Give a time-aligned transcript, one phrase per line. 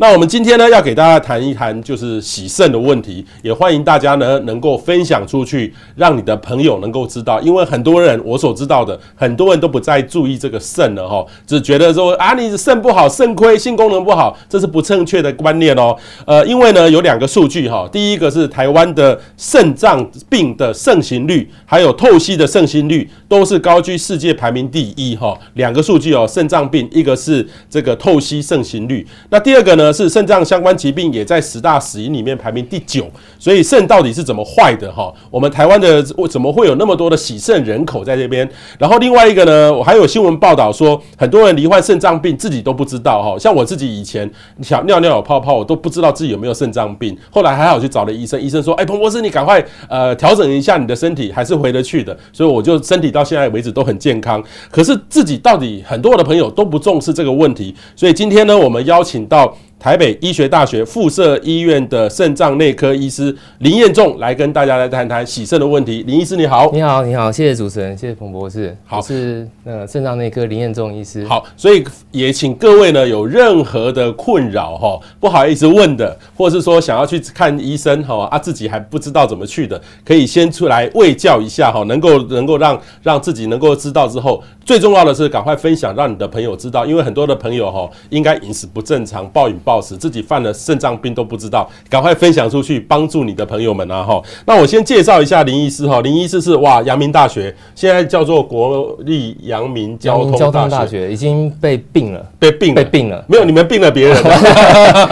[0.00, 7.38] 那我们今天呢，要给大家谈一谈就是洗肾的问题，也欢迎大家呢能够分享出去，让你的朋友能够知道。
[7.42, 15.94] 因为很多人我所知道的，很多人都不再注意这个肾了哈，只觉得说啊，你肾不好，肾亏，性功能不好，这是不正确的观念哦。
[16.24, 25.38] 呃，因为呢有两个数据哈，第一个是台湾的肾脏病的盛行率，还有透析的盛行率都是高居世界排名第一哈。
[25.52, 29.76] 两个数据哦，肾脏病一个是这个透析盛行率，那第二个。
[29.76, 33.06] 呢是肾脏相关疾病也在十大死因里面排名第九，
[33.38, 35.12] 所以肾到底是怎么坏的哈？
[35.30, 38.48] 我们台湾的怎么会有那么多的洗肾人口在这边？
[38.78, 43.38] 然后另外一个呢，我还有新闻报道说，很多人罹患肾脏病自己都不知道哈。
[43.38, 44.30] 像我自己以前
[44.62, 52.16] 想尿尿有泡泡，我都不知道自己有没有肾脏病，后来还好去找了医生，医生说，哎，彭博士你赶快呃调整一下你的身体，还是回得去的。
[52.32, 54.42] 所以我就身体到现在为止都很健康。
[54.70, 59.56] 可是自己到底很多的朋友都不重视这个问题，所以今天呢，我们邀请到。
[59.80, 66.02] 台北医学大学附设医院的肾脏内科医师林彦仲来跟大家来谈谈洗肾的问题。
[66.02, 68.76] 林医师你好，你好，你好，谢谢主持人，谢谢彭博士。
[68.84, 71.24] 好，我是呃肾脏内科林彦仲医师。
[71.24, 89.69] 好，所以也请各位呢有任何的困扰哈，不好意思问的，或者是说想要去看医生哈啊自己还不知道怎么去的，可以先出来卫教一下哈，能够能够让让自己能够知道之后，最重要的是赶快分享，让你的朋友知道，因为很多的朋友哈应该饮食不正常，暴饮暴。
[89.70, 94.02] 暴食，自己犯了肾脏病都不知道，赶快分享出去，帮助你的朋友们啊！
[94.02, 104.16] 哈，那我先介绍一下林医师哈，林医师是哇，阳明大学现在叫做国立阳明交通大学，大学已经被并了，被并被并了，没有你们并了别人，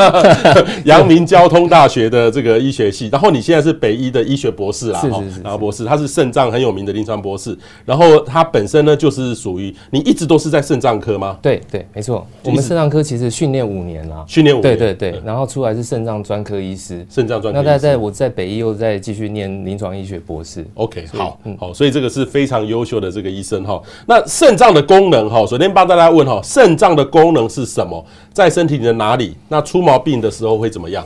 [0.86, 11.38] 阳明交通大学的这个医学系，然后你现在是北医的医学博士啦，是是是，是，然后博士，他是肾脏很有名的临床博士，然后他本身呢就是属于你一直都是在肾脏科吗？
[11.40, 14.62] 对对，没错，我们肾脏科其实训练五年了，训练。
[14.62, 17.60] 对对对，然后出来是肾脏专科医师，肾脏专科。
[17.60, 20.66] 那在在我在北医又再继续念临床医学博士。
[20.74, 23.82] OK，好，嗯，好，所以这个是非常优秀的这个医生哈。
[24.06, 28.04] 那肾脏的功能哈，首先帮大家问哈，肾脏的功能是什么？
[28.32, 29.34] 在身体里的哪里？
[29.48, 31.04] 那出毛病的时候会怎么样？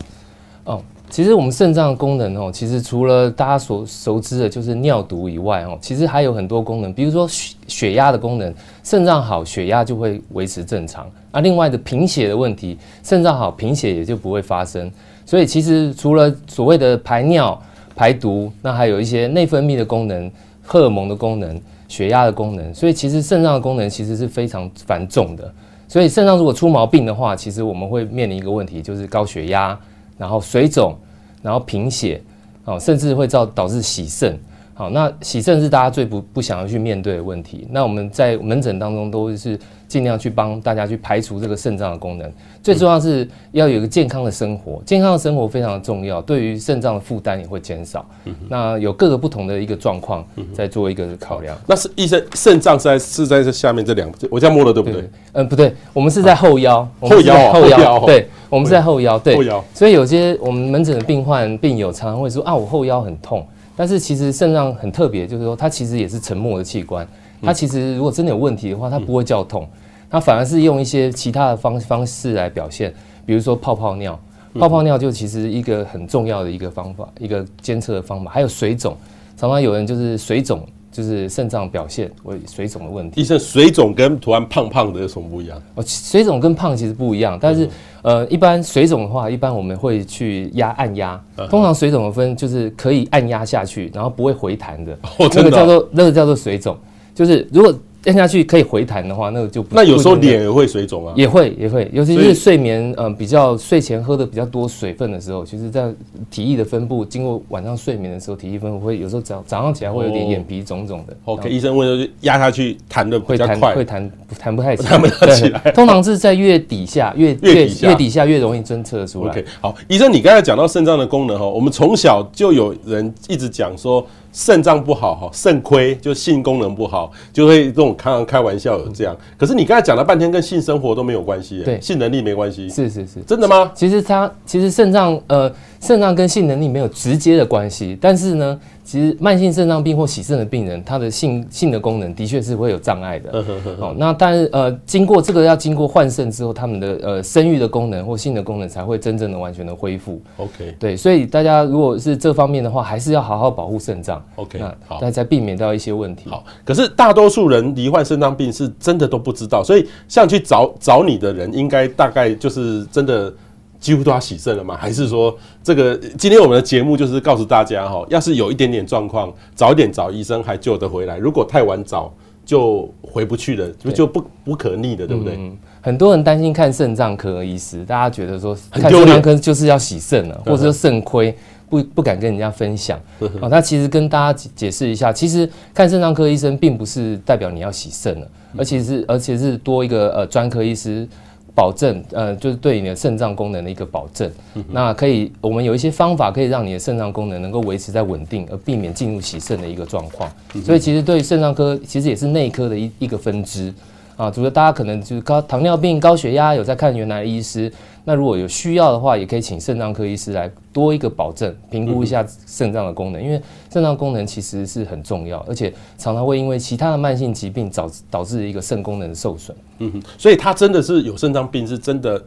[0.64, 0.82] 哦。
[1.12, 11.06] 其实我们肾脏的功能哦，其实除了大家所熟知的就是尿毒以外哦，其实还有很多功能，比如说血血压的功能，肾脏好，血压就会维持正常。
[11.30, 14.90] 啊，另外的贫血的问题，肾脏好，贫血也就不会发生。
[15.26, 17.60] 所以其实除了所谓的排尿、
[17.94, 22.72] 排毒，那还有一些内分泌的功能、荷尔蒙的功能、血压的功能。
[22.72, 25.52] 所以其实肾脏的功能其实是非常繁重的。
[25.86, 29.78] 所以肾脏如果出毛病的话，其实我们会面临一个问题，就是高血压。
[30.22, 30.96] 然后水肿，
[31.42, 32.22] 然后贫血，
[32.64, 34.38] 哦，甚至会造导致洗肾。
[34.74, 37.66] 好，那洗肾是大家最不不想要去面对的问题。
[37.70, 42.32] 那我们在门诊当中都是尽量去帮大家去排除这个肾脏的功能。
[42.62, 48.06] 最重要是要有一个健康的生活，健康的生活非常的重要，对于肾脏的负担也会减少。
[48.48, 50.24] 那有各个不同的一个状况，
[50.54, 51.56] 在做一个考量。
[51.66, 55.10] 那是医生，肾脏是在是在这下面这两，我这样摸了对不对？
[55.32, 58.28] 嗯，不对，我们是在后腰，后腰，后腰，对。
[58.48, 59.34] 我们是在后腰，对，
[59.72, 63.46] 所以有些我们门诊的病患病友常常会说啊，我后腰很痛，
[63.76, 67.06] 但是其实肾脏很特别，就是说它其实也是沉默的器官，
[67.40, 69.68] 它其实如果真的有问题的话，它不会叫痛，
[70.10, 72.92] 它反而是用一些其他的方方式来表现，
[73.24, 74.18] 比如说泡泡尿，
[74.58, 78.96] 泡泡尿就其实一个很重要的一个方法，一个监测的方法，还有水肿，
[79.36, 80.66] 常常有人就是水肿。
[80.92, 83.20] 就是肾脏表现为水肿的问题。
[83.20, 85.60] 医生，水肿跟突然胖胖的有什么不一样？
[85.74, 87.68] 哦，水肿跟胖其实不一样，但是
[88.02, 91.20] 呃，一般水肿的话，一般我们会去压按压。
[91.50, 96.76] 通常水肿的分就是可以按压下去，然后不会回弹的，那个叫做那个叫做水肿，
[97.14, 97.74] 就是如果。
[98.04, 105.92] 咽下去可以回弹的话，那个就不那有时候脸也会水肿啊，也会也会，尤其是睡眠嗯比较睡前喝的比较多水分的时候，其实在
[106.30, 111.16] 体液的分布经过晚上睡眠的时候，体液分布会有时候早早上起来会有点眼皮肿肿的。
[111.26, 115.60] OK，医生问说压下去弹的会弹会弹 弹不太起来，弹不太起来。
[115.72, 119.30] 通常是在越底下越越越底下越容易侦测出来。
[119.30, 124.04] OK，好，医生你刚才讲到肾脏的功能哈，我们从小就有人一直讲说。
[124.32, 129.16] 肾脏不好哈，肾亏就性功能不好，就会这种开开玩笑有这样。
[129.36, 132.68] 可是你刚才讲了半天，跟性生活都没有关系，对，性能力没关系。
[132.68, 133.70] 是是是，真的吗？
[133.74, 135.52] 其实它其实肾脏呃
[135.82, 143.44] 肾脏跟性能力没有直接的关系，但是呢，其实慢性肾脏病或洗肾的病人，他的性性的功能的确是会有障碍的。
[143.80, 150.22] 哦，那但是呃，经过这个要经过换肾之后，他们的呃生育的功能或性的功能才会真正的完全的恢复。
[150.36, 154.24] OK，对，所以大家如果是这方面的话，还是要好好保护肾脏。
[154.36, 156.30] OK，那好，大家才避免到一些问题。
[156.30, 163.34] 好，可是大多数人罹患肾脏病是真的都不知道，所以像去找找你的人，应该大概就是真的。
[163.82, 164.76] 几乎都要洗肾了吗？
[164.80, 172.10] 还是说这个今天我们的节目就是告诉大家哈，要是有一点点状况，早一点找医生还救得回来；如果太晚找，
[172.46, 175.34] 就回不去了，就就不不可逆的，对不对？
[175.36, 181.36] 嗯，很多人担心看肾脏科医师，大家觉得说看肾脏科就是要洗肾了，或者说肾亏，
[181.68, 182.96] 不不敢跟人家分享
[183.40, 183.48] 啊。
[183.50, 191.08] 那其实跟大家解释一下，其实看肾脏科医生并不是代表你要洗肾了，而且是而且是多一个呃专科医师。
[191.54, 194.30] 保证，呃，就是对你的肾脏功能的一个保证。
[194.70, 200.30] 那可以，我们有一些方法可以让你的肾脏功能能够维持在稳定，而避免进入洗肾的一个状况。
[200.64, 203.72] 所以，其实对肾脏科，其实也是内科的一一个分支。
[204.14, 207.72] 啊，主要大家可能就是高糖尿病、高血压有在看原来的医师，
[208.04, 213.40] 那如果有需要的话，也可以请肾脏科医师来多一个保证，评估一下肾脏的功能，因为
[213.70, 219.56] 肾脏功能其实是很重要，而且常常会因为其他的慢性疾病导致导致一个肾功能的受损。
[219.78, 222.20] 嗯哼，所以他真的是有肾脏病，是真的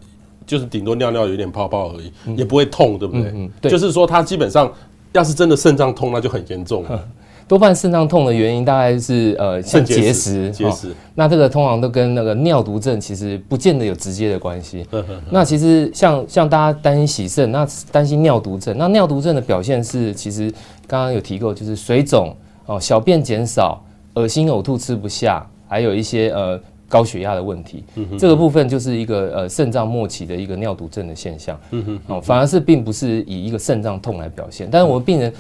[0.46, 3.32] 就是顶多尿尿有点泡泡而已，也不会痛，对不对？
[3.34, 4.72] 嗯，对，就是说他基本上
[5.12, 7.10] 要是真的肾脏痛，那就很严重了。
[7.48, 10.94] 多半肾脏痛的原因大概是呃像结石，结石。
[11.14, 14.86] 那这个通常都跟那个尿毒症其实不见得有直接的关系。
[15.30, 20.52] 那其实像像大家担心洗肾，那担心尿毒症，那尿毒症的表现是其实
[20.88, 23.84] 刚刚有提过，就是水肿哦，小便减少，
[24.16, 26.60] 恶心呕吐吃不下，还有一些呃。
[26.88, 27.84] 高血压的问题，
[28.18, 31.60] 这个部分就是一个呃肾脏末期的一个尿毒症的现象，
[32.08, 34.70] 哦，反而是并不是以一个肾脏痛来表现。
[34.72, 35.34] 但是我们病人，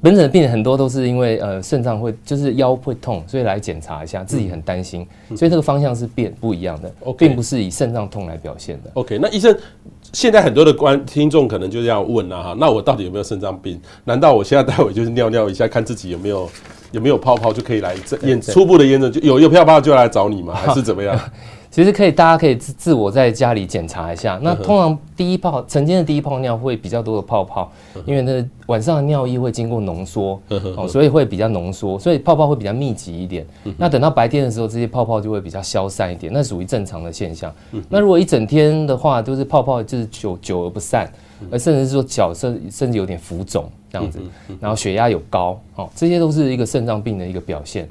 [0.00, 5.06] 本诊的病人很多都是因为呃肾脏会就是腰会痛，所以来检查一下，自己很担心，
[5.36, 8.90] 所以这个方向是变不一样的，并不是以肾脏痛来表现的。
[8.94, 9.54] OK，那医生，
[10.12, 13.80] 现在很多的观听众可能就这样问了哈，那我到底有没有肾脏病？
[14.04, 16.48] 难道我现在待会就是尿尿一下，看自己有没有？
[16.96, 20.54] 有没有泡泡就可以来验初步的验证，就有有泡泡就来找你吗？
[20.56, 21.14] 还是怎么样？
[21.70, 24.40] 其实可以，大家可以自自我在家里检查一下。
[24.42, 27.70] 那通常第一泡晨间的第一泡尿会比较多的泡泡，
[28.06, 30.40] 因为那晚上的尿液会经过浓缩，
[30.74, 33.46] 哦，所以会比较浓缩，所以泡泡会比较密集一点。
[33.76, 37.52] 那等到白天的时候，这些泡泡就会比较消散一点，那属于正常的现象。
[37.90, 41.06] 那如果一整天的话，都是泡泡就是久久而不散。
[41.50, 44.20] 而甚至是说脚甚甚至有点浮肿这样子，
[44.60, 47.88] 然后血压有高，哦，这些都是一个肾脏病的一个表现。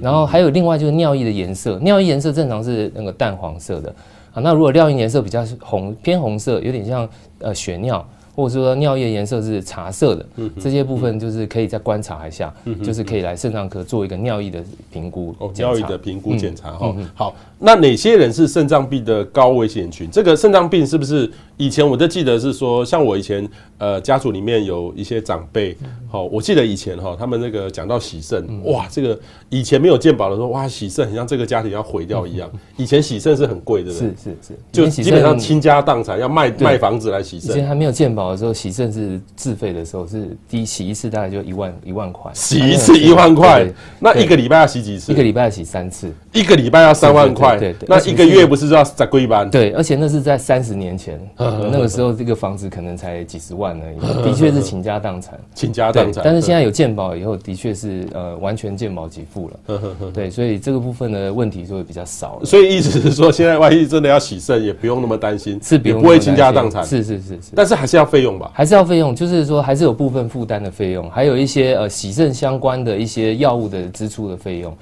[0.00, 3.94] 然后还有另外就是尿液的颜色，尿液颜色正常是那个淡黄色的
[4.34, 7.08] 啊，那如果尿液颜色比较红偏红色，有点像
[7.40, 8.06] 呃血尿。
[8.36, 10.24] 或者说尿液颜色是茶色的，
[10.60, 12.54] 这些部分就是可以再观察一下，
[12.84, 14.62] 就是可以来肾脏科做一个尿液的
[14.92, 15.34] 评估。
[15.40, 16.94] 哦，尿液的评估检查哈。
[17.16, 20.08] 好，那哪些人是肾脏病的高危险群？
[20.10, 23.46] 这个肾脏病是不是以前我就记得是说，像我以前
[23.78, 25.76] 呃家族里面有一些长辈，
[26.08, 29.18] 好，我记得以前哈他们那个讲到洗肾，哇，这个
[29.48, 32.48] 以前没有健保的时候，哇，洗肾很像这个家庭要毁掉一样。
[32.76, 37.50] 以前洗肾是很贵的，是是是，就基本上倾家荡产要卖卖房子来洗肾。
[37.50, 38.28] 以前还没有健保。
[38.28, 43.66] 的时候洗肾是自费的时候，是第一洗一次大概就一万一万块，洗一次一万块，
[43.98, 45.10] 那一个礼拜要洗几次？
[45.10, 49.48] 一个礼拜要洗三次，一个礼拜要三万块，对对，那一个月不是要再贵一万？
[49.48, 56.22] 对，而且那是在三十年前，那个时候这个房子可能才几十万而已，的确是倾家荡产，倾家荡产。
[56.24, 59.80] 但是现在有健保以后，的确是呃完全健保给付了，
[60.12, 62.40] 对，所以这个部分的问题就会比较少。
[62.44, 68.50] 所以意思是说，现在万一真的要洗肾，也不用那么担心，是不用不会倾家荡产，是是是是，但是还是要费用吧？
[68.54, 74.76] 还是要费用，就是说还是有部分负担的费用，还有一些呃洗肾相关的一些药物的支出的费用，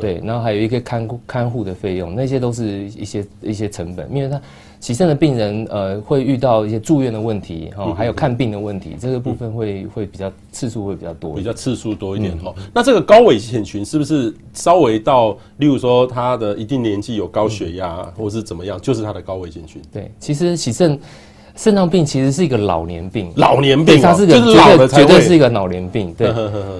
[0.00, 4.40] 对，然后还有一个看护看护的费用，那些都是一些一些成本，因为他
[4.80, 12.54] 洗肾的病人呃会遇到一些住院的问题哈，还有看病的问题，这个部分会会比较次数会比较多，比较次数多一点哈。
[12.72, 19.80] 那这个高危险群是不是稍微到，例如说他的一定年纪有高血压或是怎么样，就是他的高危险群？
[19.92, 20.98] 对，其实洗肾。
[21.56, 26.14] 肾脏病其实是一个老年病，老年病，它是个绝对绝对是一个老年病。
[26.14, 26.32] 对，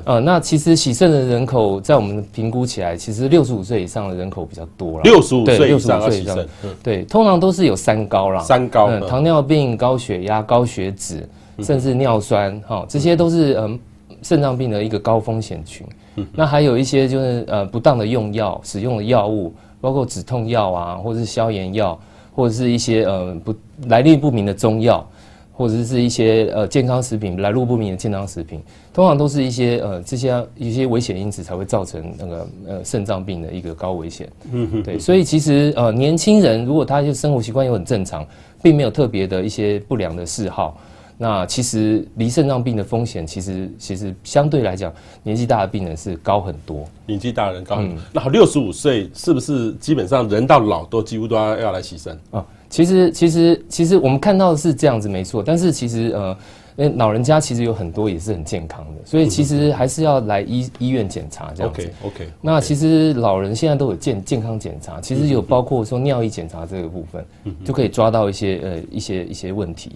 [0.04, 5.02] 呃，那其实洗肾的人口在我们评估起来，其实六十五岁以上的人口比较多了。
[5.02, 6.48] 六十五岁以上要洗肾，
[6.82, 11.28] 对，通常都是有三高啦，三高，糖尿病、高血压、高血脂，
[11.60, 13.78] 甚至尿酸，哈，这些都是嗯
[14.22, 15.86] 肾脏病的一个高风险群。
[16.32, 21.98] 那还有一些就是呃不当的用药，使用的药物，包括止痛药啊，或者是消炎药。
[22.32, 23.54] 或者是一些呃不
[23.88, 25.06] 来历不明的中药，
[25.52, 28.60] 或者是一些呃健康食品来路不明的健康食品，
[28.94, 34.28] 通常都是一些呃这些一些危险因子才会造成那个呃肾脏病的一个高危险。
[34.52, 38.26] 嗯哼，对，所以其实呃年轻人如果他就生活习惯又很正常，
[38.62, 40.78] 并没有特别的一些不良的嗜好。
[41.22, 44.90] 那其实离肾脏病的风险，其实其实相对来讲，
[45.22, 46.88] 年纪大的病人是高很多。
[47.04, 47.98] 年纪大的人高很多。
[47.98, 52.42] 嗯、那好，六十五岁是不是基本上人到老都几乎都要要来洗肾啊？
[52.70, 56.34] 其实其实其实我们看到的是这样子没错，但是其实呃。
[56.82, 61.82] 那老人家其实有很多也是很健康的，所以其实还是要来医医院检查这样子。
[61.82, 62.32] OK OK。
[62.40, 67.22] 那其实老人现在都有健健康检查，其实有包括说尿液检查这个部分，
[67.66, 69.92] 就可以抓到一些呃一些一些问题。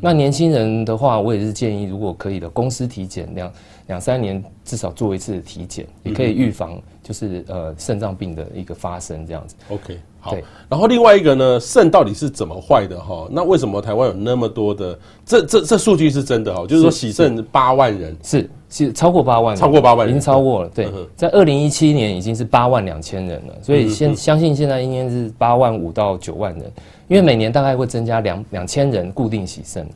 [0.00, 3.52] 那年轻人的话，我也是建议，如果可以的，公司体检两
[3.86, 9.54] 两三年至少做一次体检，也可以预防就是呃肾脏病的一个发生这样子。
[9.68, 10.00] OK。
[10.24, 10.34] 好，
[10.70, 13.28] 然后另外一个呢，肾到底是怎么坏的哈？
[13.30, 14.98] 那为什么台湾有那么多的？
[15.26, 20.70] 这这这数据是真的哈，就是说洗肾八万人是是超过八万，超过八万人，已经超过了。
[20.74, 26.72] 对，在二零一七年已经是八万两千人了，所以现相信现在应该是八万五到九万人，
[27.06, 29.86] 因为每年大概会增加两两千人固定洗肾。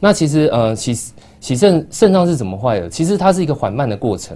[0.00, 0.94] 那其实呃洗
[1.40, 2.88] 洗肾肾脏是怎么坏的？
[2.88, 4.34] 其实它是一个缓慢的过程，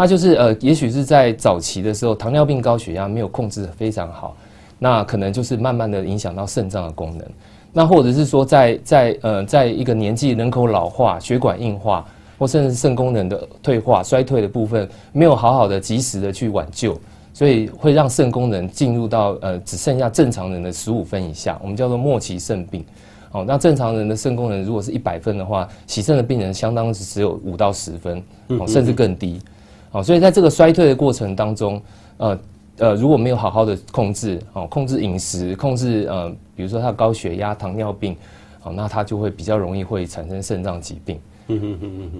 [0.00, 4.34] 它就是呃也许是在早期的时候，糖尿病高血压没有控制得非常好。
[4.78, 7.28] 那可能就是慢慢的影响到肾脏的功能，
[7.70, 12.02] 那或者是说在在呃在一个年纪人口老化、血管硬化，
[12.38, 16.98] 或甚至肾功能的退化、衰退的部分，没有好好的及时的去挽救，
[17.34, 22.82] 所以会让肾功能进入到呃只剩下正常人的十五分以下，我们叫做末期肾病。
[23.32, 29.42] 哦，那正常人的肾功能如果是一百分的话，洗肾的病人相当是只有五到十分，哦，甚至更低。
[29.92, 31.80] 哦，所以在这个衰退的过程当中，
[32.16, 32.38] 呃。
[32.78, 38.16] 呃，如果没有好好的控制，哦，控制饮食，控制呃，比如说他的高血压、糖尿病，
[38.62, 41.20] 哦，那他就会比较容易会产生肾脏疾病。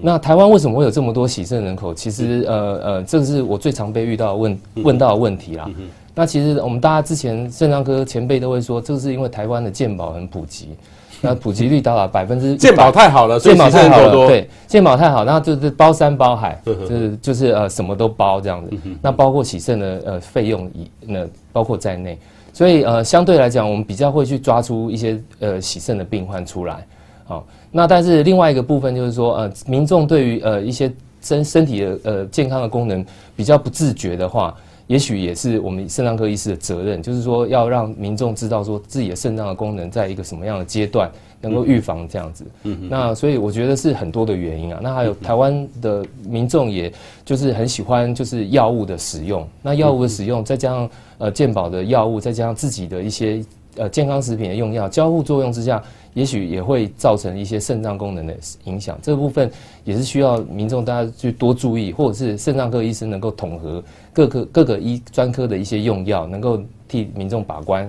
[0.03, 1.95] 那台湾为什么会有这么多喜肾人口？
[1.95, 5.71] 其实呃呃，这个是我最常被遇到问问到的问题啦。
[6.15, 10.77] 那其实我们大家之前肾脏科前辈都会说，这是因为台湾的健保很普及。
[11.23, 18.77] 那普及率达到百分之健保太好了，健保太好了，对，健保太好，那就是包山包海，就是就是呃什么都包这样子。
[19.03, 22.19] 那包括洗肾的呃费用以那包括在内，
[22.53, 26.87] 所以呃相对来讲，我们比较会去抓出一些呃洗肾的病患出来。
[27.27, 33.05] 好，那但是另外一个部分就是说呃民众对于呃一些身身体的呃健康的功能
[33.37, 34.55] 比较不自觉的话。
[34.91, 41.09] 也许也是我们肾脏科医师的责任，就是说要让民众知道说自己的肾脏的功能在一个什么样的阶段
[41.41, 42.45] 能够预防这样子。
[42.65, 42.89] 嗯嗯。
[42.91, 44.81] 那所以我觉得是很多的原因啊。
[44.83, 46.93] 那还有台湾的民众也
[47.25, 53.45] 就是很喜欢就是药物的使用，那药物的使用再加上呃健保的药物，再加上自己的一些
[53.81, 55.83] 呃健康食品的用药交互作用之下。
[56.13, 59.49] 也许也会造成一些肾脏功能的影响，这个部分
[59.85, 63.81] 也是需要民众大家去多注意，或者是肾脏科医生能够统合
[64.13, 67.89] 各个各个医专科的一些用药，能够替民众把关，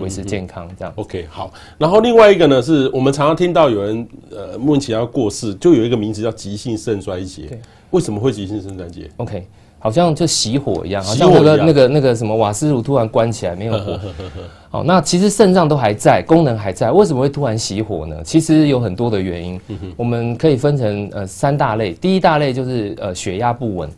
[0.00, 0.94] 维持健康这样。
[0.94, 1.52] OK，好。
[1.76, 7.46] 然后另外一个呢，是我们常常听到有人呃莫名其妙过世，就有一个名词叫急性肾衰竭。
[7.48, 7.60] 对，
[7.90, 9.44] 为什么会急性肾衰竭？OK。
[9.80, 13.98] 好像就熄火一样，好像那个那个那个什么瓦斯炉突然关起来没有火。
[14.70, 18.16] 好，那其实肾脏都还在，功能还在，为什么会突然熄火呢？
[18.22, 19.60] 其实有很多的原因，
[19.96, 21.92] 我们可以分成呃三大类。
[21.94, 23.90] 第一大类就是呃血压不稳。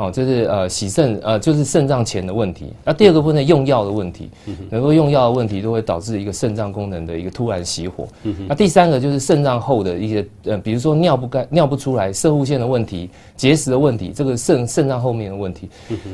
[0.00, 2.72] 哦，就是呃洗肾呃就是肾脏前的问题。
[2.82, 4.30] 那第二个部分用药的问题，
[4.70, 8.08] 能够用药的问题都会导致一个肾脏功能的一个突然熄火。
[8.48, 15.68] 那第三个就是肾脏后的一些呃，比如说尿不干、尿不出来、射护腺的问题、结石的问题，这个肾肾脏后面的问题。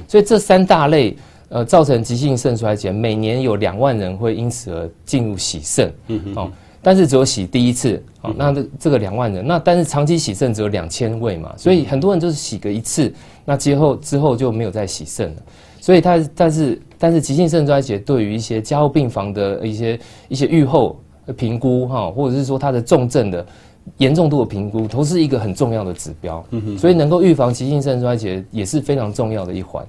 [0.09, 1.17] 所以这三大类
[1.49, 5.93] 呃造成急性肾衰竭，每年有两万人会因此而进入洗肾。
[6.35, 6.51] 哦。
[6.83, 13.13] 但是只有洗第一次，好，那这这个两万人，那但是长期洗肾只有两千位嘛，所以很多人就是洗个一次，
[13.47, 15.43] 那之后之后就没有再洗肾了，
[15.81, 19.99] 所以它但是但是急性肾衰竭对于一些加护病房的一些
[20.29, 21.01] 一些预后
[21.35, 23.47] 评估哈，或者是说它的重症的。
[23.99, 26.45] 严重度的评估都是一个很重要的指标，
[26.77, 29.87] 所以能够预防急性肾衰竭也是非常重要的一环。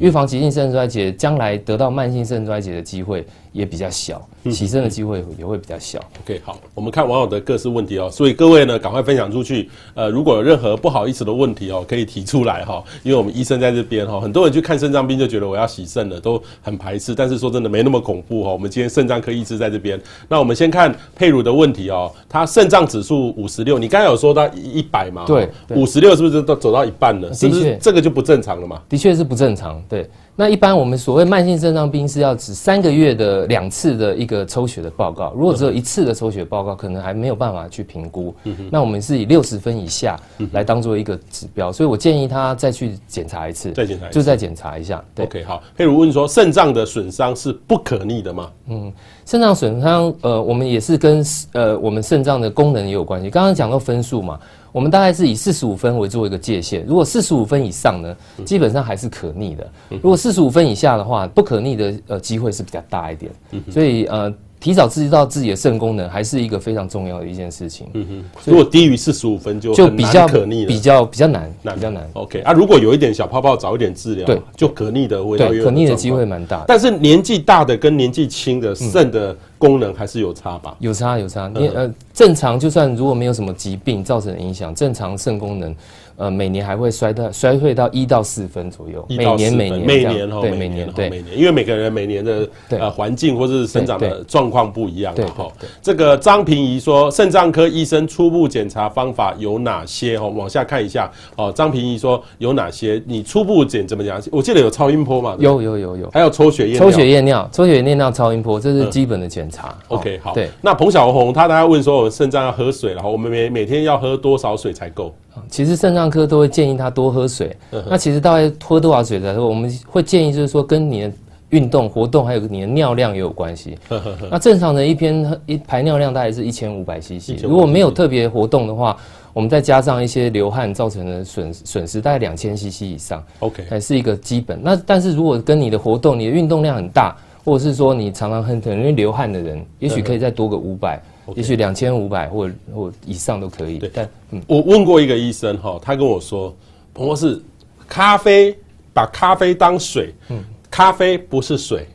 [0.00, 3.24] 预防急性肾衰竭，将来得到慢性肾衰竭的机会
[3.56, 5.98] 也比较小，洗肾的机会也会比较小。
[6.22, 9.70] OK，好，我们看网友的各式问题哦，所以各位呢，赶快分享出去。
[9.94, 17.14] 呃，如果有任何不好意思的问题哦，可以提出来哈，因为我们医生在这边哈，很多人去看肾脏病就觉得我要洗肾了，都很排斥。
[17.14, 18.52] 但是说真的，没那么恐怖哈。
[18.52, 23.26] 我们今天肾脏科医师在这边，那我们先看佩如的问题哦，他肾脏指数。
[23.36, 25.24] 五十六，你刚才有说到一百嘛？
[25.26, 27.32] 对，五十六是不是都走到一半了？
[27.32, 28.80] 是不是这个就不正常了嘛？
[28.88, 29.82] 的确是不正常。
[29.88, 30.08] 对，
[30.38, 35.32] 那一般我们所谓慢性肾脏病是要指三个月的两次的一个抽血的报告。
[35.34, 38.34] 如果只有一次的抽血报告，可能还没有办法去评估。
[38.44, 40.14] 嗯、那我们是以六十分以下
[40.52, 45.02] 来当做一个指标，所以我建议他再去检查一次，再检查，就再检查一下。
[45.14, 45.62] 对，OK，好。
[45.74, 48.50] 譬如问说，肾脏的损伤是不可逆的吗？
[48.68, 48.92] 嗯，
[49.24, 53.30] 肾脏损伤，呃，我们也是跟呃我们肾脏的功能也有关系。
[53.30, 54.38] 刚刚讲到分数嘛。
[54.76, 58.14] 我们大概是以四十五分为做一个界限，如果四十五分以上呢，
[58.44, 59.66] 基本上还是可逆的。
[59.88, 63.32] 如果四十五分以下的话，不可逆的呃机会是比较大一点。
[63.70, 64.30] 所以呃。
[64.66, 67.86] 提早知道自己的肾功能，还是一个非常重要的一件事情。
[67.92, 72.04] 嗯哼，如果低于四十五分就就比较可逆，比较比较难，比较难。
[72.14, 76.64] OK 啊，如果有一点小泡泡，早一点治疗，对，就可逆的会对可逆的机会蛮大。
[76.66, 80.74] 但是年纪大的跟年纪轻的肾的功能还是有差吧？
[80.80, 81.46] 有差有差。
[81.54, 85.72] 你呃，正常就算如果没有什么疾病造成的影响，正常肾功能。
[86.16, 95.52] 呃，每年还会衰到衰退到一到四分左右，每年每年每年对每年对每年，因为每个人每年的呃环境或者是生长的状况不一样嘛哈。
[95.82, 100.18] 这个张平仪说，肾脏科医生初步检查方法有哪些？
[100.18, 101.10] 哈，往下看一下。
[101.36, 103.02] 哦，张平仪说有哪些？
[103.06, 104.20] 你初步检怎么讲？
[104.32, 105.36] 我记得有超音波嘛？
[105.38, 109.76] 有有有有，还有抽血验抽血验尿，抽血验尿超音波，这是基本的检查。
[109.88, 110.32] OK，好。
[110.32, 115.14] 对，那彭小红他大家问说，我肾脏要喝水，然后我们每每天要喝多少水才够？
[115.48, 117.56] 其实肾脏科都会建议他多喝水。
[117.88, 121.12] 那其实大概喝多少水的时候，我们会建议就是说跟你的
[121.50, 123.78] 运动活动还有你的尿量也有关系。
[124.30, 128.96] 那正常的一篇一排尿量大概是一千五百 CC，如果没有特别活动的话，
[129.32, 134.58] 我们再加上一些流汗造成的损损失，大概两千 CC 以上，OK，还是一个基本。
[134.62, 141.00] 那但是如果跟你的活动、你的运动量很大，或者是说你常常很很容易流汗的人，也许可以再多个五百。
[141.34, 143.78] 也许两千五百或或以上都可以。
[143.78, 146.54] 对，但嗯，我问过一个医生哈，他跟我说，
[146.94, 147.40] 彭博士，
[147.88, 148.56] 咖啡
[148.92, 151.86] 把咖啡当水，嗯，咖啡不是水，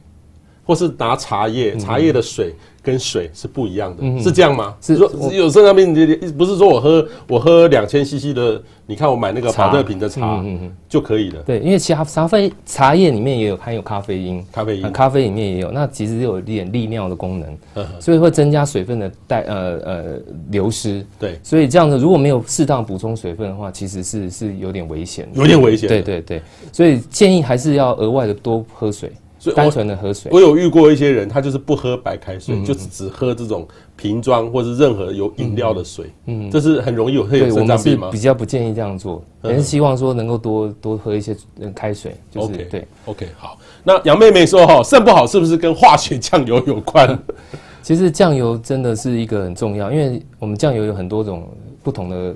[0.66, 2.54] 或是拿茶叶，茶叶的水。
[2.84, 4.76] 跟水是不一样的，嗯、是这样吗？
[4.82, 5.94] 是说有肾脏病，
[6.38, 11.42] 不是说我喝我喝两千 CC 的，你看我买那个茶特瓶的茶，嗯嗯就可以了。
[11.44, 20.04] 对，因为其他茶啡茶叶里面也有含有咖啡因，咖啡因、啊，咖啡里面也有，那其实有一点利尿的功能，呵呵所以会增加水分的带呃呃
[20.50, 21.06] 流失。
[21.20, 25.88] 对，所以这样子如果没有适当补充水分的话，其实是是有点危险，有点危险。
[25.88, 26.42] 对对对，
[26.74, 29.12] 所以建议还是要额外的多喝水。
[29.42, 36.06] 所以单纯的喝水，我有遇过一些人，他就是不喝白开水，嗯、就只只喝这种瓶装或是任何有饮料的水。
[36.28, 38.10] 嗯，这是很容易有会有肾脏病吗？
[38.12, 41.36] 比较不建议这样做，也是希望说能够多多喝一些
[41.74, 42.16] 开水。
[42.30, 43.58] 就是 OK，对，OK，好。
[43.84, 47.18] 那杨妹妹说哈，肾不好是不是跟化学酱油有关？
[47.82, 51.50] 其实酱油真的是一个很重要，因为我们酱油有很多种
[51.82, 52.36] 不同的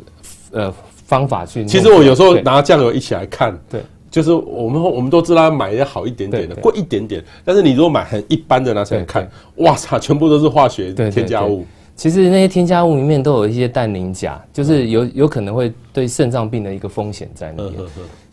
[0.53, 0.73] 呃
[1.05, 1.63] 方法去。
[1.65, 3.79] 其实我有时候拿酱油一起来看，对。
[4.15, 7.21] 就是我们我们都知道买要好一点点的，贵一点点。
[7.43, 11.65] 但是你如果买很一般的拿起来看，哇操，全部都是化学添加物。
[11.97, 17.73] 其实那些添加物里面都有一些氮磷钾，就是有有可能会对肾脏病的一个风险在里面。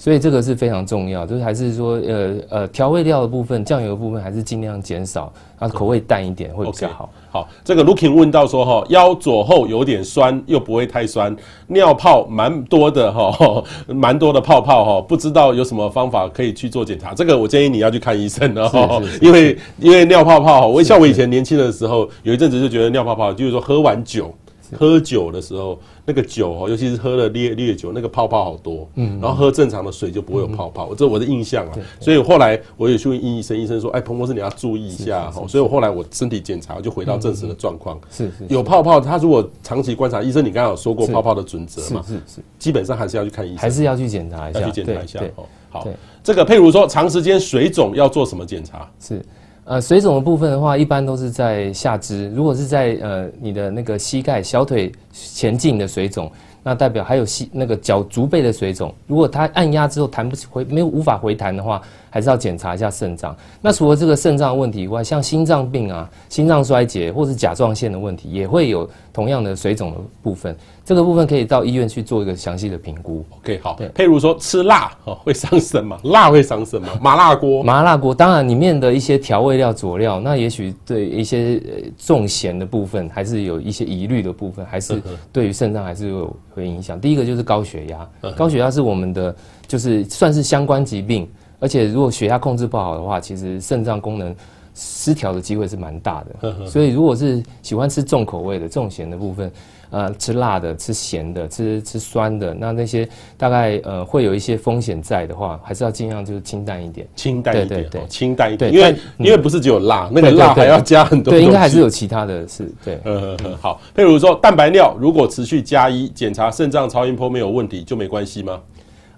[0.03, 7.09] 所以这个是非常重要，就是还是说呃呃调味料的部分，酱油的部分还是尽量减少，它口味淡一点会比较好。
[7.31, 11.37] 好，这个 Looking 问到说哈，腰左后有点酸，又不会太酸，
[11.69, 17.15] 尿泡蛮多的哈，蛮多的泡泡哈，不知道有什么方法可以去做检查。
[17.15, 24.35] 这个我建议你要去看医生的哈， 因为因为尿泡泡，我像我以前年轻的时候，有一阵子就觉得尿泡泡，就是说喝完酒。
[24.77, 28.89] 喝酒的时候，那个酒哦，尤其是喝了烈烈酒，那个泡泡好多。
[28.95, 30.95] 嗯，然后喝正常的水就不会有泡泡。
[30.95, 31.73] 这我的印象啊。
[32.01, 38.01] 所以后来我也去问医生，医生说：“哎，彭博士，你要注意一下。”所以我后来我身体检查就回到正常的状况。
[38.11, 38.47] 是是。
[38.49, 42.03] 有泡泡，他如果长期观察，医生你刚刚有说过泡泡的准则嘛？
[42.07, 42.41] 是是。
[42.59, 45.21] 基本上还是要去看医生，还是要去检查一下，要去检查一下。
[45.37, 45.89] 哦，好。
[46.25, 48.89] 这个譬如说长时间水肿要做什么检查？
[49.01, 49.21] 是。
[49.65, 52.29] 呃，水肿的部分的话，一般都是在下肢。
[52.31, 56.31] 如果是在呃你的那个膝盖、小腿前进的水肿，
[56.65, 58.93] 那代表还有膝那个脚足背的水肿。
[59.07, 63.37] 如果它按压之后弹不起回，没有无法回弹的话，还是要检查一下肾脏。
[63.61, 70.57] 那除了这个肾脏问题以外，像心脏病啊、心脏衰竭或是甲状腺的问题，也会有同样的水肿的部分。
[70.85, 73.25] 这个部分可以到医院去做一个详细的评估。
[73.39, 73.77] OK，好。
[73.79, 75.99] 对，譬如说吃辣 哦，会伤肾吗？
[76.05, 76.89] 辣会伤肾吗？
[77.01, 81.63] 麻辣锅，麻辣锅，当然里面的一些调味料佐料，那也许对一些
[81.97, 85.01] 重咸的部分还是有一些疑虑的部分，还是
[85.33, 87.01] 对于肾脏还是有会影响。
[87.01, 89.35] 第一个就是高血压，高血压是我们的
[89.69, 91.29] 就是算是相关疾病，
[91.61, 94.35] 而且如果血压控制不好的话，其实肾脏功能
[94.75, 96.67] 失调的机会是蛮大的。
[96.67, 99.49] 所以如果是喜欢吃重口味的、重咸的部分。
[99.93, 118.61] 呃吃辣的、吃咸的、吃吃酸的，那那些大概呃会有一些风险在的话，还是要尽量就是清淡一点，清淡一点，对对对，清淡一点，因为因为不是只有辣，那个辣还要加很多，对，应该还是有其他的是，对， 嗯嗯好，譬如说蛋白尿，如果持续加一，检查肾脏超音波没有问题，就没关系吗？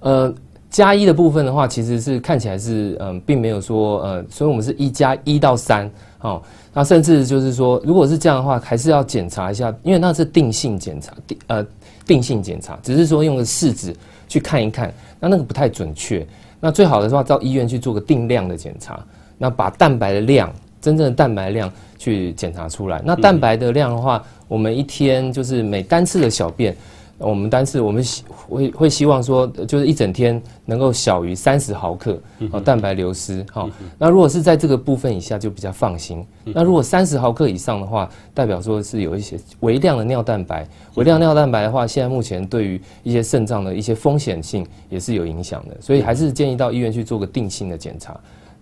[0.00, 0.34] 呃。
[0.70, 5.88] 加一的部分的话，其实是看起来是嗯，并没有说呃，所以我们是一加一到三，
[6.24, 6.40] 哦，
[6.72, 11.66] 那甚至就是说，如果是这样的话，还是要检查一下，因为那是定性检查，定呃
[12.06, 13.94] 定性检查，只是说用个试纸
[14.26, 16.26] 去看一看，那那个不太准确。
[16.60, 18.98] 那最好的话，到医院去做个定量的检查，
[19.37, 23.02] 那把蛋白的量，真正的蛋白量去检查出来。
[23.04, 26.74] 那蛋白的量的话，我们一天就是每单次的小便。
[27.18, 33.68] 我们单次我们希会会希望说，就是一整天能够小于三十毫克啊蛋白流失哈。
[33.96, 36.24] 那如果是在这个部分以下就比较放心。
[36.44, 40.66] 那如果三十毫克以上的话，代表说是有一些微量的尿蛋白。
[40.96, 48.18] 微量尿蛋白的话，现在目前对于一些肾脏的一些风险性也是有影响的，所以还是建议到医院去做个定性的检查，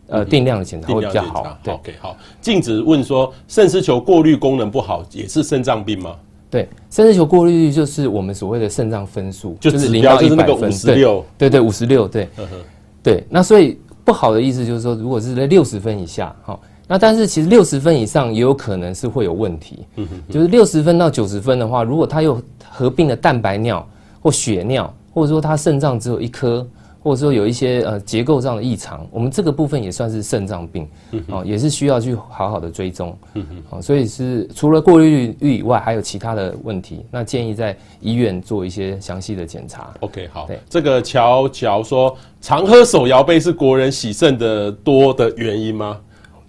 [0.09, 1.59] 呃，定量的检查会比较好。
[1.63, 2.17] 对，OK，好。
[2.41, 6.15] 静子问说，肾丝球过滤功能不好也是肾脏病吗？
[6.53, 12.29] 对，肾丝球过滤率就是我们所谓的肾脏分数，就是零到一百分，五十六，对对，五十六，对，
[13.03, 13.25] 对。
[13.31, 19.87] 那所以不好的意思就是说，如果是在六十分以下，好，那但是其实六十分以上也有可能是会有问题，
[20.29, 22.39] 就是六十分到九十分的话，如果它又
[22.69, 23.89] 合并了蛋白尿
[24.21, 26.69] 或血尿，或者说它肾脏只有一颗。
[27.03, 30.89] 或者说有一些呃结构上的异常，我们这个部分也算是肾脏病，
[31.29, 33.17] 哦，也是需要去好好的追踪，
[33.71, 39.93] 哦，所以是除了过滤率以外，还有其他的问题，那建议在医院做一些详细的检查。
[40.01, 45.99] OK，好，对，这个乔乔说，常喝手摇杯是国人洗肾的多的原因吗？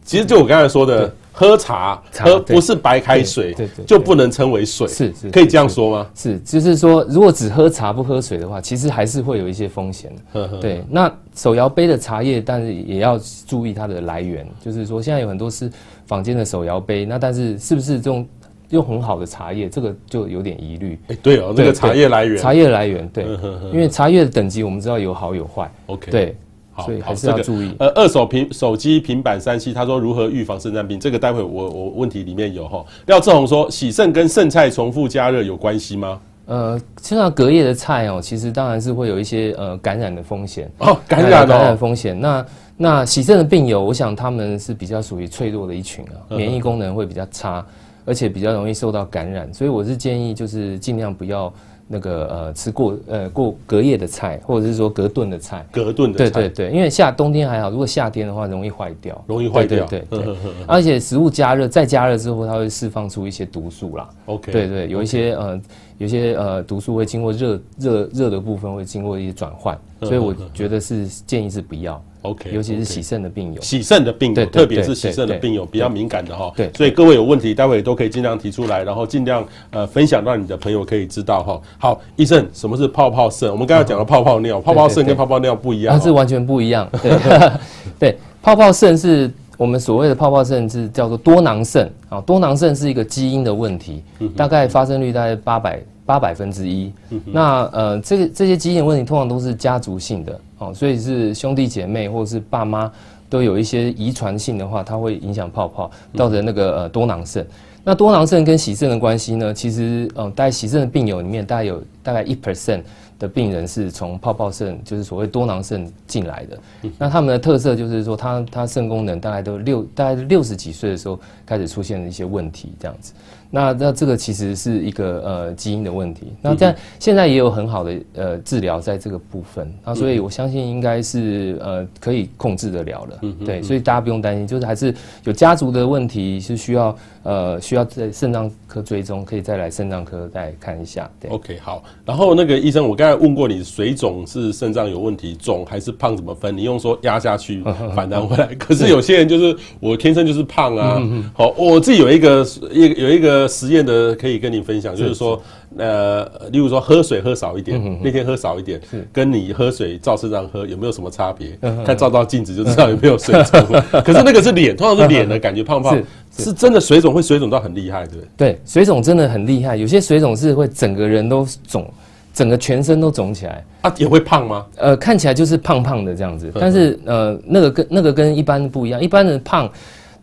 [0.03, 1.13] 其实就我刚才说的。
[1.35, 6.07] 喝茶，喝不是白开水，对对，就不能称为水，是是，可以这样说吗？
[6.13, 10.47] 是，就是说，如果只喝茶不喝水的话，其实还是会有一些风险的。
[10.61, 15.71] 对，那手摇杯的茶叶，但是也要注意它的来源，就是说，现在有很多是
[16.05, 18.23] 坊间的手摇杯，那但是是不是这种
[18.69, 20.99] 用很好的茶叶，这个就有点疑虑。
[21.07, 23.25] 哎，对哦，这个茶叶来源，茶叶来源，对，
[23.73, 25.71] 因为茶叶的等级我们知道有好有坏。
[25.87, 26.35] OK，对。
[26.73, 27.71] 好，所以还是要注意。
[27.77, 30.99] 呃，二手平手机、平板、三 C，他说如何预防肾脏病？
[30.99, 32.83] 这个待会我我问题里面有哈。
[33.05, 36.19] 廖志宏说，洗肾跟剩菜重复加热有关系吗？
[36.47, 42.19] 呃，像隔夜的菜哦，其实当然是会有一些呃感染的风险哦，感染、哦、感染风险。
[42.19, 47.63] 那那洗肾的病友，我想他们是比较属于脆弱的一群啊，免疫功能会比较差，
[48.03, 51.53] 而且比较容易受到感染，所以我是建议就是尽量不要。
[51.87, 60.35] 那个呃，吃过呃过隔夜的菜，或者是说隔顿的菜，隔顿的菜，对对对，因为夏冬天还好，如果夏天的话容易坏掉，容易坏掉，对对对，
[60.67, 64.09] 而且食物加热再加热之后，它会释放出一些毒素啦。
[64.25, 65.61] OK，对对，有一些呃
[65.97, 72.01] 有些呃毒素会经过热热热的部分会经过一些转换，所以我觉得是建议是不要。
[72.23, 76.51] OK，尤其是洗肾的病友，洗肾的病友，特别是洗肾的病友比较敏感的哈。
[76.55, 81.61] 对，所以各位有问题，待会都可以尽量提出来，然后尽量呃分享让你的朋友可以知道哈。
[81.77, 83.51] 好，医生，什么是泡泡肾？
[83.51, 86.89] 我们刚才讲了泡泡尿，泡泡肾跟泡泡尿不一样，它是完全不一样。
[87.01, 87.17] 对，
[87.99, 91.91] 对，泡泡肾是我们所谓的泡泡肾是叫做多囊肾。
[92.09, 94.01] 啊，多囊肾是一个基因的问题，
[94.35, 96.91] 大概发生率大概八百八百分之一。
[97.25, 100.39] 那呃，这个这些基因的问题通常都是家族性的。
[100.59, 102.91] 哦，所以是兄弟姐妹或者是爸妈
[103.29, 107.45] 都有一些遗传性的话，它会影响泡泡，造成那个呃多囊肾。
[107.83, 109.53] 那多囊肾跟洗肾的关系呢？
[109.53, 112.81] 其实，嗯，大概洗肾的病友里面，大概有大概一 percent
[113.19, 116.57] 的病人是从泡泡肾，就是所谓多囊肾进来的。
[116.97, 123.11] 那他们的特色就是说，他他肾功能大概都六大概六十几岁的时候开始出现了一些问题，这样子。
[123.55, 134.91] 那那这个其实是一个呃基因的问题，那这样现在也有很好的呃治疗在这个部分，那所以我相信应该是呃可以控制得了的，对，所以大家不用担心，就是还是
[135.25, 141.07] 有家族的问题是需要呃需要在肾脏科追踪，可以再来肾脏科再看一下。
[141.19, 146.57] 对，OK 好，然后那个医生，我刚才问过你，水肿是肾脏有问题，肿还是胖怎么分？
[146.57, 147.63] 你用说压下去
[147.95, 150.99] 反弹回来，可是有些人就是我天生就是胖啊，
[151.35, 153.42] 好，我自己有一个一有一个。
[153.47, 155.41] 实验的可以跟你分享，就是说，
[155.77, 158.79] 呃，例如说喝水喝少一点，那天喝少一点，
[159.11, 161.57] 跟你喝水照身上喝有没有什么差别？
[161.85, 163.61] 看照照镜子就知道有没有水肿。
[164.03, 165.97] 可是那个是脸，通常是脸的感觉胖胖，
[166.37, 168.27] 是真的水肿会水肿到很厉害，对不对？
[168.37, 171.89] 对，水肿真的很厉害，有些水肿是会整个人都肿，
[172.33, 173.63] 整个全身都肿起来。
[173.81, 174.65] 啊，也会胖吗？
[174.77, 179.69] 呃，看起来就是胖胖的这样子，但是呃，那个跟那个跟一般不一样，一般的胖。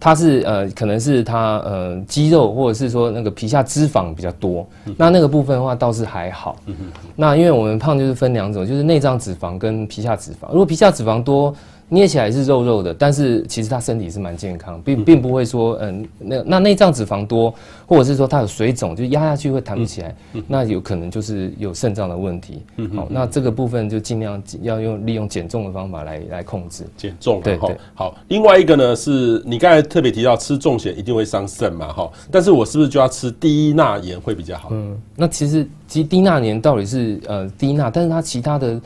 [0.01, 6.57] 它是呃可能是它呃肌肉或者是说那个皮下脂肪比较多，嗯、那那个部分的话倒是还好。
[6.65, 6.75] 嗯、
[7.15, 10.49] 那因为我们胖就是分两种，就是内脏脂肪跟皮下脂肪。
[10.51, 11.55] 如果皮下脂肪多，
[11.93, 17.53] 捏起来是肉肉的，但是其实他身体是蛮健康，并并不会说，嗯，那那内脏脂肪多，
[17.85, 22.63] 或者是说他有水肿，就压下去会弹不起来，嗯、那有可能就是有肾脏的问题。
[22.77, 26.85] 嗯，好，那这个部分就尽量要用利用减重的方法来来控制。
[26.97, 27.77] 减重，对对。
[27.93, 34.69] 好，另外一个呢是你刚才特别提到吃重咸一定会伤肾嘛，哈，但是我是不是就要吃低钠盐会比较好？
[34.71, 38.81] 嗯，那其实其实低钠盐到底是呃低钠，但是它其他的。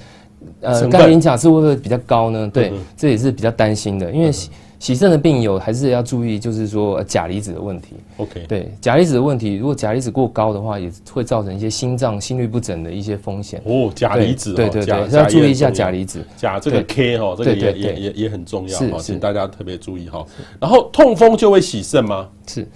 [0.61, 2.50] 呃，钙磷钾是会不会比较高呢？
[2.52, 7.94] 对，嗯、这也是比较担心的，因为洗洗肾的病友还是要注意，就是说钾离子的问题。
[8.18, 13.62] OK，对，钾离子的问题，如果钾离子过高的话，也会造成一些心脏心律不整的一些风险。
[13.64, 16.22] 哦，钾离子，对对对，要注意一下钾离子。
[16.37, 20.24] 钾这个 K 哈，这个也也也也很重要哈，请大家特别注意哈。
[20.61, 22.28] 然后痛风就会洗肾吗？
[22.46, 22.68] 是，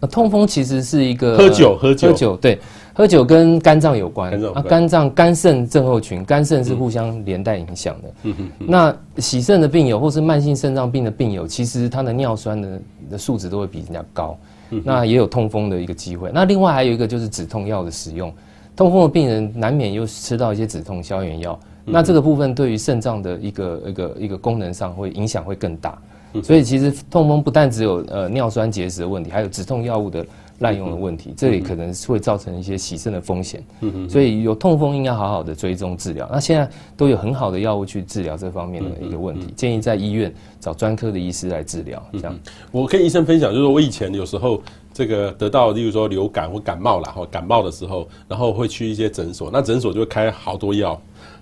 [0.00, 2.58] 那痛风其实是一个喝酒喝酒喝酒对。
[2.94, 8.08] 喝酒跟肝脏有关，啊，肝脏肝肾症候群，肝肾是互相连带影响的。
[8.24, 8.50] 嗯嗯。
[8.58, 12.80] 那洗肾的病友或是慢性肾脏病的病友，其实他的尿酸的
[13.12, 14.36] 的数值都会比人家高。
[14.70, 14.82] 嗯。
[14.84, 16.30] 那也有痛风的一个机会。
[16.34, 18.30] 那另外还有一个就是止痛药的使用，
[18.76, 21.58] 痛风的病人难免又吃到一些止痛消炎药。
[21.84, 25.98] 那这个部分对于肾脏的一个一个一个功能上会影响会更大。
[26.42, 30.24] 所以其实痛风不但只有呃尿酸结石的问题，还有止痛药物的。
[30.62, 33.62] 滥用的问题，这也可能会造成一些洗肾的风险，
[34.08, 36.26] 所以有痛风应该好好的追踪治疗。
[36.32, 42.02] 那现在都有很好的药物去治疗这方面的一个问题，建议在医院找专科的医师来治疗。
[42.12, 42.38] 这样，
[42.70, 44.62] 我跟医生分享，就是我以前有时候
[44.94, 50.98] 这个得到，例如说流感或感冒啦，或感冒的时候，然后会去一些诊所，那诊所就会开好多药，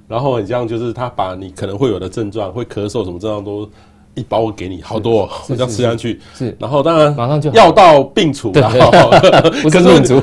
[0.08, 3.70] 然后很像就是他把你可能会有的症状，会咳嗽什么症状都。
[4.14, 6.20] 一包我给你好多，这样吃下去。
[6.34, 8.90] 是，然后当然马上就药到病除，然后
[9.70, 10.20] 可是 病除，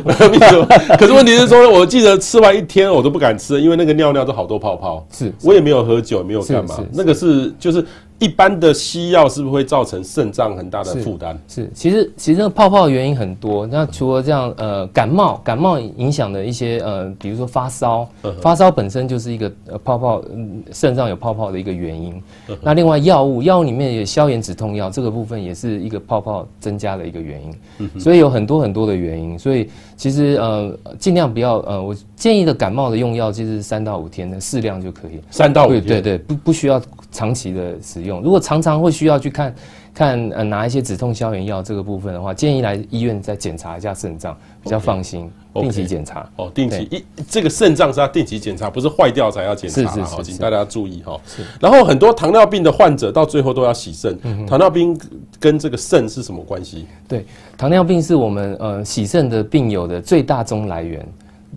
[0.97, 7.85] 可是问题是说，我记得吃完一天我都不敢吃，因为那个尿尿都好多泡泡，是我也没有喝酒，也没有干嘛，那个是就是。
[8.19, 11.37] 一般的西药是不是会造成肾脏很大的负担？
[11.47, 13.67] 是，其实其实那个泡泡的原因很多。
[13.67, 18.07] 那除了这样，呃，感冒感冒影响的一些呃，比如说发烧，
[18.41, 20.23] 发烧本身就是一个呃泡泡，
[20.71, 22.21] 肾脏有泡泡的一个原因。
[22.61, 27.99] 那另外药物药物里面有消炎止痛药，这个部分也是一个泡泡增加的一个原因。
[27.99, 29.37] 所以有很多很多的原因。
[29.37, 35.19] 所以其实呃，尽量不要呃，我建议的感冒的用药就是三到五天的适量就可以。
[35.29, 36.81] 三到五天，对对，不不需要
[37.17, 38.21] 长期的使用。
[38.21, 39.55] 如果常常会需要去看，
[39.91, 45.27] 看呃拿一些止痛消炎药这个部分的话，建议来医院再检查一下肾脏，比较放心。
[45.53, 50.03] Okay, 定期检查哦，定期一这个肾脏是要定期检查，不是坏掉才要检查。
[50.03, 51.19] 好，请大家注意哈。
[51.59, 54.95] 然后很多糖尿病的患者到最后都要洗肾，嗯、糖尿病
[55.39, 56.85] 跟这个肾是什么关系？
[57.07, 57.25] 对，
[57.57, 61.03] 糖尿病是我们呃洗肾的病友的最大宗来源。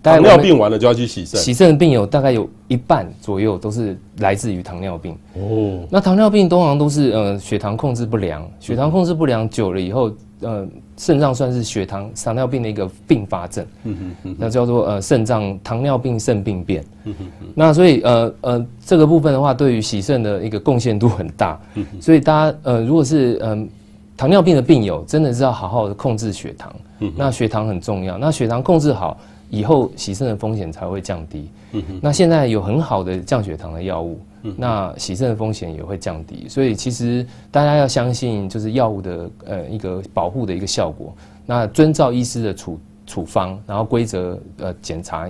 [0.01, 5.15] 糖尿病完了就要去洗肾，洗肾的病友大概有一半左右都是来自于糖尿病。
[5.35, 13.63] 哦，那糖尿病通常都是呃血糖控制不良，血糖控制不良久了以后，呃肾脏算是血糖糖尿病的一个并发症。
[13.83, 16.83] 嗯哼嗯，那叫做呃肾脏糖尿病肾病变。
[17.03, 21.59] 嗯哼嗯，那所以呃呃这个部分的话，对于洗肾的一个贡献度很大。
[21.99, 23.67] 所以大家呃如果是嗯、呃、
[24.17, 26.73] 糖尿病的病友，真的是要好好的控制血糖。
[26.99, 29.15] 嗯，那血糖很重要，那血糖控制好。
[29.51, 31.47] 以后洗肾的风险才会降低。
[31.73, 31.99] 嗯哼。
[32.01, 34.55] 那现在有很好的降血糖的药物，嗯。
[34.57, 36.49] 那洗肾的风险也会降低。
[36.49, 41.13] 所以其实大家要相信，就是药物的呃一个保护的一个效果。
[41.45, 45.29] 那遵照医师的处处方，然后规则呃检查。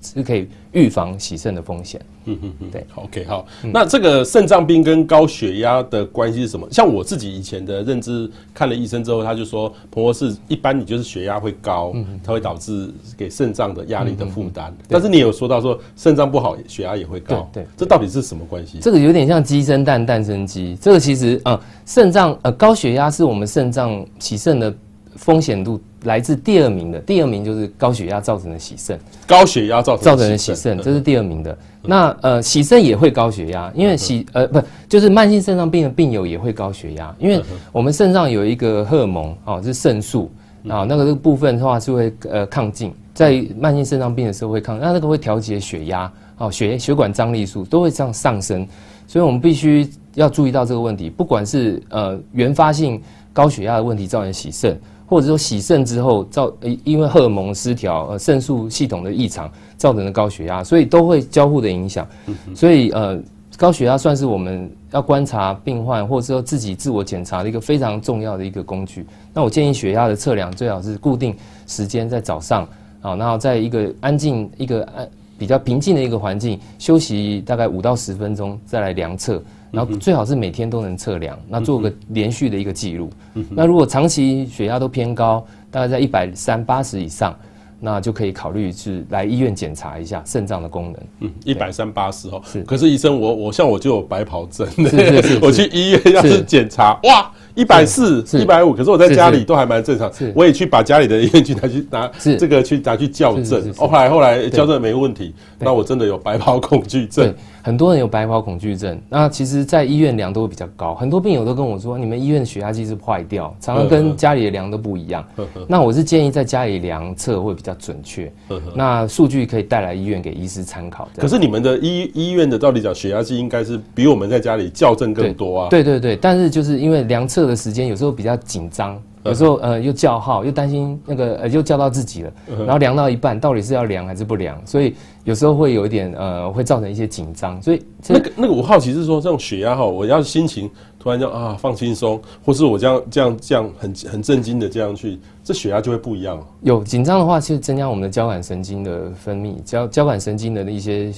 [0.00, 2.00] 是可以预防洗肾的风险。
[2.24, 3.46] 嗯嗯嗯，对，OK，好。
[3.70, 6.66] 那这个肾脏病跟高血压的关系是什么？
[6.70, 11.94] 像我自己以前的认知，看了医生之后，他就说，彭博士，一般你就是血压会高，
[12.24, 14.74] 它会导致给肾脏的压力的负担。
[14.88, 17.46] 但是你有说到说肾脏不好，血压也会高。
[17.52, 18.78] 对，这到底是什么关系？
[18.80, 20.74] 这个有点像鸡生蛋，蛋生鸡。
[20.80, 24.74] 这个其实呃，肾脏呃高血压是我们肾脏洗肾的
[25.14, 25.78] 风险度。
[26.04, 28.98] 来自第二名的，第二名就是高血压造成的洗肾。
[29.26, 31.56] 高血压造成造成的洗肾，这是第二名的。
[31.82, 40.30] 那呃，洗肾也会高血压，因为洗呃不就是慢性肾脏病的病友也会高血压，因为我们肾脏有一个荷尔蒙哦，是肾素
[40.68, 48.66] 啊，那个这个部分的话是会呃亢进，在慢性肾脏病的时候会亢，那那个会调节血压哦，血血管张力数都会这样上升，
[49.06, 53.00] 所以我们必须要注意到这个问题，不管是呃原发性
[53.32, 54.78] 高血压的问题造成洗肾。
[55.08, 56.52] 或者说洗肾之后造，
[56.84, 62.06] 因为荷尔蒙失调，呃，肾素系统的异常造成的高血压，所以都会交互的影响。
[62.54, 63.18] 所以呃，
[63.56, 69.06] 高血压算是我们要观察病患，或者说自己自我检查的一个非常重要的一个工具。
[69.32, 71.34] 那我建议血压的测量最好是固定
[71.66, 72.68] 时间在早上
[73.00, 83.10] 啊，然后在一个安静、一个安比较平静的一个环境休息大概五到十分钟再来量测，然后最好是每天都能测量，那做个连续的一个记录。
[83.50, 87.34] 那如果长期血压都偏高，大概在一百三八十以上。
[87.80, 90.94] 那就可以考虑是来医院检查一下肾脏的功能。
[91.20, 92.42] 嗯，一百三八十哦。
[92.44, 92.60] 是。
[92.64, 94.68] 可是医生，我我像我就有白袍症。
[94.68, 95.38] 是是 是。
[95.40, 98.74] 我去医院要是检查，哇，一百四，一百五。
[98.74, 100.12] 可是我在家里都还蛮正常。
[100.12, 100.32] 是。
[100.34, 103.72] 我也去把家里的医院去拿去拿这个去拿去校正。
[103.74, 105.32] 后来后来校正没问题。
[105.60, 107.32] 那我真的有白袍恐惧症。
[107.62, 110.94] 很多人有白袍恐惧症，那其实，在医院量都会比较高。
[110.94, 115.24] 很多病友都跟我说，你们医院的血压计是坏掉，常常跟家里的量都不一样。
[115.66, 118.32] 那我是建议在家里量测会比较准确。
[118.74, 121.08] 那数据可以带来医院给医师参考。
[121.16, 125.68] 可是你们的医医院的，到底讲，血压计应该是比我们在家里校正更多啊。
[125.68, 129.00] 对对对，但是就是因为量测的时间有时候比较紧张。
[129.24, 134.60] 有时候呃又叫号，又担心那个呃又叫到自己了，然后量到一半，到底是要量还是不量？
[134.64, 137.60] 所以有时候会有一点呃会造成一些紧张。
[137.60, 146.38] 所以那个那个我好奇是说，这种血压哈，我要心情突然就啊放轻松，或是我这样这样这样很很震惊的这样去，这血压就会不一样。
[146.62, 151.12] 有紧张的话，其实增加我们的交感神经的分泌，交交感神经的一些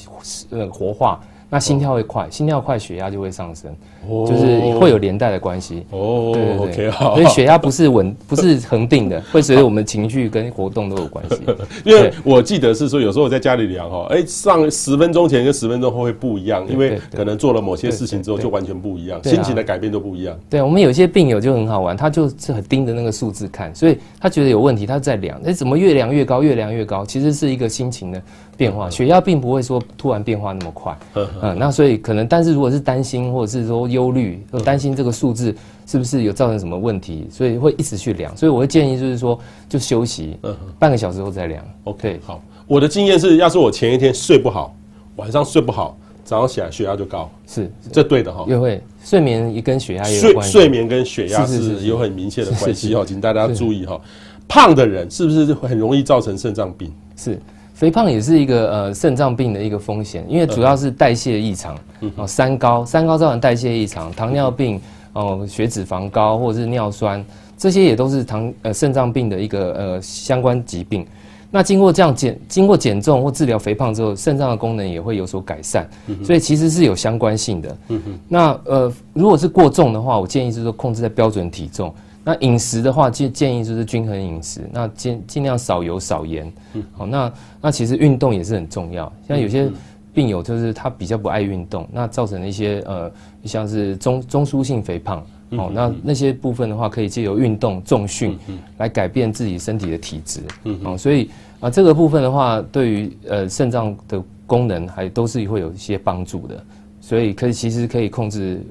[0.50, 1.20] 呃活化。
[1.52, 3.74] 那心跳会快，心跳快，血压就会上升，
[4.08, 5.84] 就是会有连带的关系。
[5.90, 11.36] 哦，对对对，所以血压不是稳， 不是恒定的，会随着我们情绪跟活动都有关系。
[11.84, 20.38] 因为我记得是说，有时候我在家里量哈，哎，上十分钟前跟十分钟后会不一样，因为可能做了某些事情之后就完全不一样，心情的改变都不一样。
[20.48, 27.04] 对，我们有些病友就很好玩，他就是很盯着那个数字看，所以他觉得有问题，他在量，哎，怎么越量越高，越量越高？
[27.04, 28.22] 其实是一个心情的
[28.56, 30.96] 变化，血压并不会说突然变化那么快。
[31.42, 35.54] 嗯，那所以可能，但是如果是担心或者是说忧虑，或担心这个数字
[35.86, 38.36] 是不是有造成什么问题，所以会一直去量。
[38.36, 41.64] 所以我会建议就是说，就休息，嗯，半个小时后再量。
[41.84, 42.42] OK，好。
[42.66, 44.74] 我的经验是，要是我前一天睡不好，
[45.16, 48.44] 晚上睡不好，早上起来血压就高，是这对的哈。
[48.48, 50.52] 也会睡眠也跟血压有关系。
[50.52, 54.00] 睡眠跟血压是有很明显的关系哦，请大家注意哈。
[54.46, 56.92] 胖的人是不是很容易造成肾脏病？
[57.16, 57.38] 是。
[57.80, 61.74] 肥胖也是一个呃肾脏病的一个风险，因为主要是代谢异常，
[62.16, 64.78] 哦，三高，三高造成代谢异常，糖尿病，
[65.14, 67.24] 哦，血脂肪高或者是尿酸，
[67.56, 71.06] 这些也都是糖呃肾脏病的一个呃相关疾病。
[71.50, 75.88] 那经过这样减，经过减重或治疗肥胖之后，肾脏的功能也会有所改善，
[76.22, 77.76] 所以其实是有相关性的。
[77.88, 81.94] 嗯那呃，如果是过重的话，我建议就是说控制在标准体重。
[82.22, 86.52] 那饮食的话，建建议就是均衡饮食，那尽尽量少油少盐。
[86.74, 89.10] 嗯，好，那那其实运动也是很重要。
[89.26, 89.70] 像有些
[90.12, 93.10] 病友就是他比较不爱运动，那造成了一些呃，
[93.44, 95.24] 像是中中枢性肥胖。
[95.56, 98.38] 好，那那些部分的话，可以借由运动重训
[98.78, 100.40] 来改变自己身体的体质。
[100.64, 101.28] 嗯，好，所以
[101.58, 106.64] 啊，这个部分的话，对于呃肾脏的功能还都是会有一些帮助的。
[107.10, 108.62] 所以可以其实可以控制。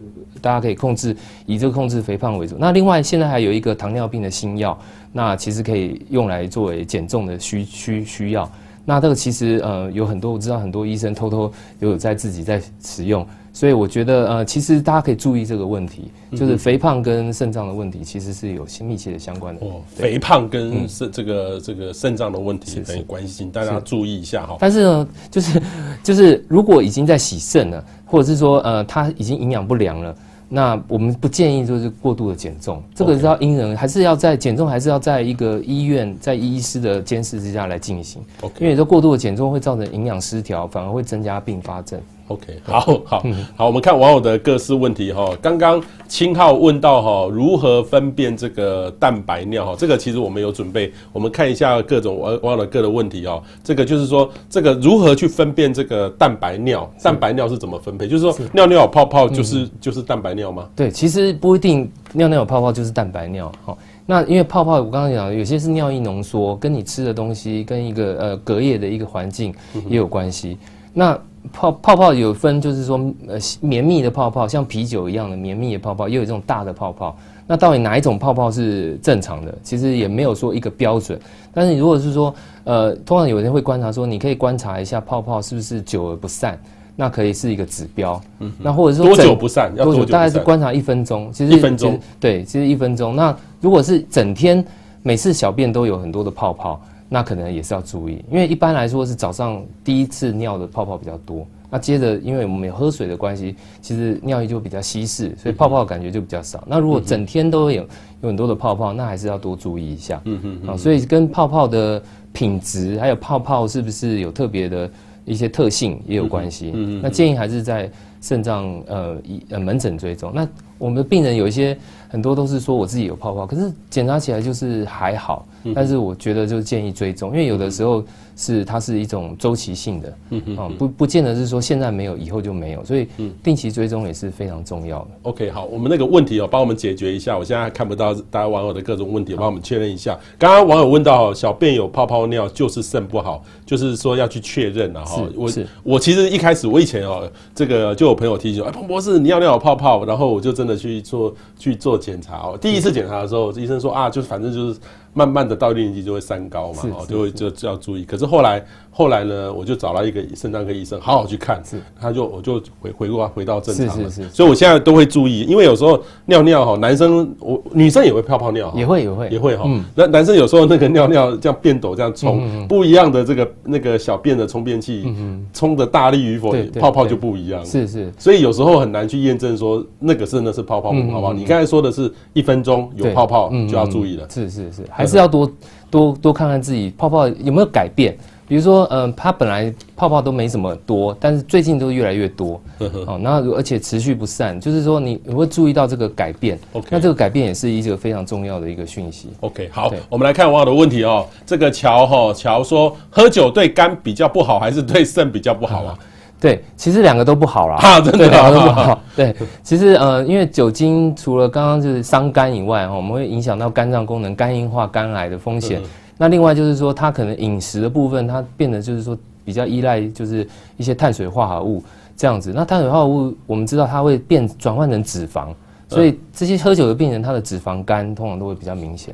[0.41, 1.13] 大家可以控制，
[1.45, 2.55] 以这个控制肥胖为主。
[2.57, 4.79] 那另外，现在还有一个糖尿病的新药，
[5.11, 8.49] 那其实可以用来作为减重的需需需要。
[8.85, 13.27] 那这个其实呃有很多，我知道很多医生偷偷有在自己在使用。
[13.51, 19.65] 所以我觉得呃，其实大家可以注意这个问题，就是肥胖跟肾脏的问题其实是有密切的相关的。
[19.65, 24.57] 哦，肥胖跟肾这个这个肾脏的问题很有关系，大家注意一下哈。
[24.59, 25.61] 但是呢，就是
[26.03, 30.15] 就是如果已经在洗肾了，或者是说呃他已经营养不良了。
[30.51, 38.19] 那我们不建议就是过度的减重，这个是要因人，还是要在减重，还是要在一个医院，在医师的监视之下来进行。
[38.59, 42.01] 因为这过度的减重会造成营养失调，反而会增加并发症。
[42.29, 43.23] OK，好好
[43.55, 45.35] 好，我们看网友的各式问题哈。
[45.41, 49.75] 刚刚青浩问到哈，如何分辨这个蛋白尿哈？
[49.75, 53.41] 这个其实我们有准备，我们看一下各种网网友的各的问题哦。
[53.63, 56.87] 这个就是说，这个如何去分辨这个蛋白尿？
[57.01, 58.07] 蛋白尿是怎么分配？
[58.07, 60.69] 就是说，尿尿有泡泡就是就是蛋白尿吗？
[60.75, 63.51] 对，其实不一定，尿尿有泡泡就是蛋白尿。
[63.65, 69.51] 好，那因为泡泡我刚刚讲，有些是尿液浓缩，跟你吃的东西跟一个呃隔夜的一个环境
[69.87, 70.59] 也有关系。
[70.93, 71.17] 那
[71.51, 77.15] 泡泡泡有分，就是说，呃，绵密的泡泡，像啤酒一样的绵密的泡泡，也有这种大的泡泡。
[77.47, 79.53] 那到底哪一种泡泡是正常的？
[79.63, 81.19] 其实也没有说一个标准。
[81.53, 82.33] 但是如果是说，
[82.63, 86.59] 呃，通常有人会观察说，你可以观察一下泡泡是不是久而不散，
[86.95, 88.21] 那可以是一个指标。
[88.39, 89.73] 嗯，那或者是说多久不散？
[89.75, 90.05] 要多久？
[90.05, 91.31] 大概是观察一分钟。
[91.33, 91.99] 其实一分钟。
[92.19, 93.15] 对，其实一分钟。
[93.15, 94.63] 那如果是整天
[95.01, 96.79] 每次小便都有很多的泡泡。
[97.09, 106.63] 那可能也是要注意，因为一般来说是早上第一次尿的泡泡比较多，那接着，因为我们有喝水的关系，其实尿液就比较稀释，所以泡泡感觉就比较少。
[106.67, 107.83] 那如果整天都有
[108.21, 110.21] 有很多的泡泡，那还是要多注意一下。
[110.25, 112.01] 嗯嗯啊，所以跟泡泡的
[112.31, 114.89] 品质，还有泡泡是不是有特别的
[115.25, 116.71] 一些特性也有关系。
[116.75, 117.01] 嗯嗯。
[117.01, 117.91] 那建议还是在
[118.21, 120.31] 肾脏呃一呃门诊追踪。
[120.33, 120.47] 那
[120.77, 125.45] 我们的病人有一些很多都是说我自己有泡泡，可是检查起来就是还好。
[125.75, 128.03] 但是我觉得就是建议追踪，因为有的时候。
[128.41, 133.05] 是，它是一种周期性的，嗯嗯，不不见得是说现在没有，以后就没有，所以
[133.43, 135.07] 定期追踪也是非常重要的。
[135.23, 137.37] OK，好，我们那个问题哦，帮我们解决一下。
[137.37, 140.17] 我现在还看不到大家网友的各种问题，帮我们确认一下。
[140.37, 145.21] 刚刚网友问到小便有泡泡尿就是肾不好，就是说要去确认了哈。
[145.35, 145.51] 我
[145.83, 152.51] 我其实一开始我以前哦，这个就我朋友提醒，哎，彭博士你尿尿有泡泡，然后我就真的去做去做检查。
[152.59, 154.79] 第一次检查的时候，医生说啊，就反正就是。
[155.13, 158.03] 慢慢的到一定年纪就会三高嘛，哦，就会就就要注意。
[158.03, 164.29] 可是后来后来呢，我就找了一个肾脏科医生，好好去看，是，他就我就回回过回到正常了，是是是。
[164.29, 169.69] 所以我现在都会注意，因为有时候尿尿哈，男生我女生也会泡泡尿，也会也会也会哈。
[169.95, 175.13] 那男生有时候那个尿尿这样变斗这样冲，不一样的这个那个小便的冲便器，
[175.53, 177.65] 冲的大力与否，泡泡就不一样。
[177.65, 178.11] 是是。
[178.17, 181.33] 所以有时候很难去验证说那个真的是泡泡不泡泡。
[181.33, 184.27] 你刚才说的是一分钟有泡泡就要注意了。
[184.29, 184.83] 是是是。
[184.99, 185.51] 还是要多
[185.89, 188.17] 多多看看自己泡泡有没有改变，
[188.49, 192.61] 比如说，嗯，它本来泡泡都没什么多，但是最近都越来越多，
[193.07, 199.29] 哦，那而且持续不散，就是说你你会注意到这个改变，OK，那这个改变也是一个非常重要的一个讯息。
[199.39, 201.25] OK，好，我们来看网友的问题哦。
[201.45, 205.97] 这个乔哈乔说，喝酒对肝比较不好，还是对肾比较不好啊？
[206.39, 207.75] 对，其实两个都不好啦。
[207.83, 209.01] 啊，真的两个都不好。
[209.15, 215.81] 对，其实呃，因为酒精除了刚刚就是伤肝以外，哈，我们会影响到肝脏功能、肝硬化、肝癌的风险。
[216.17, 221.83] 那另外就是说，它可能饮食的部分，它变得就是说比较依赖就是一些碳水化合物
[222.15, 222.53] 这样子。
[222.55, 225.47] 那碳水化合物，我们知道它会变转换成脂肪，
[225.89, 229.13] 所以这些喝酒的病人，他的脂肪肝通常都会比较明显。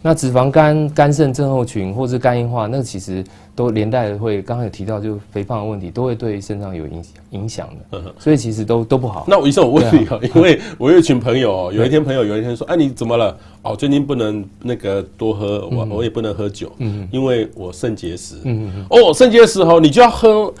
[0.00, 8.02] 那脂肪肝、肝肾症候群或是肝硬化，那个其实都连带的会，刚刚有提到，就肥胖的问题，都会对肾脏有影响影响的。
[8.18, 9.24] 所以其实都都不好。
[9.28, 13.36] 那我医生，我问你啊，因为 我有一群朋友，有一天朋友有一天说，哎，你怎么了？
[13.62, 18.36] 哦，最近不能那个多喝，我我也不能喝酒，嗯，因为我肾结石。
[18.44, 18.86] 嗯嗯。
[18.90, 20.52] 哦，肾结石哦，你就要喝。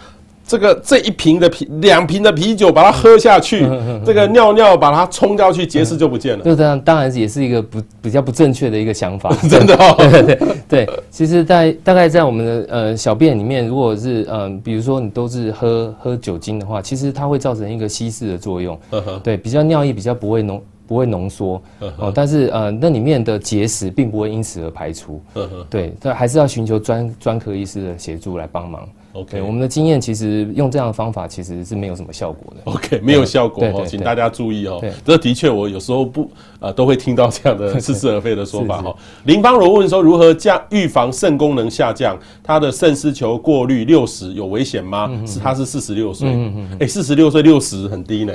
[0.46, 3.66] 这个这一瓶的啤两瓶的啤酒，把它喝下去，
[4.04, 6.44] 这个尿尿把它冲掉去，结石就不见了。
[6.44, 9.34] 就这样，当然也是一个不比较不正确的一个想法。
[9.48, 10.38] 真的哦， 对对
[10.68, 10.88] 对。
[11.10, 18.78] 其实，在大概在我们的呃小便里面，如果是嗯、呃，比如说你都是喝喝酒精的话，其实它会造成一个稀释的作用。
[19.22, 21.60] 对，比较尿液比较不会浓不会浓缩
[21.96, 25.22] 哦，但是呃那里面的结石并不会因此而排出。
[25.70, 28.86] 对，但还是要寻求专专科医师的协助来帮忙。
[29.14, 32.60] OK，我们的经验其实用这样的方法其实是没有什么效果的。
[32.64, 34.82] OK，没有效果哦，请大家注意哦。
[35.04, 38.94] 这的确我有时候不呃都会听到这样的 似是而非的说法哈。
[39.24, 42.18] 林芳柔问说，如何降预防肾功能下降？
[42.42, 45.08] 他的肾丝球过滤六十有危险吗？
[45.24, 46.28] 是他是四十六岁，
[46.80, 48.32] 哎，四十六岁六十很低呢。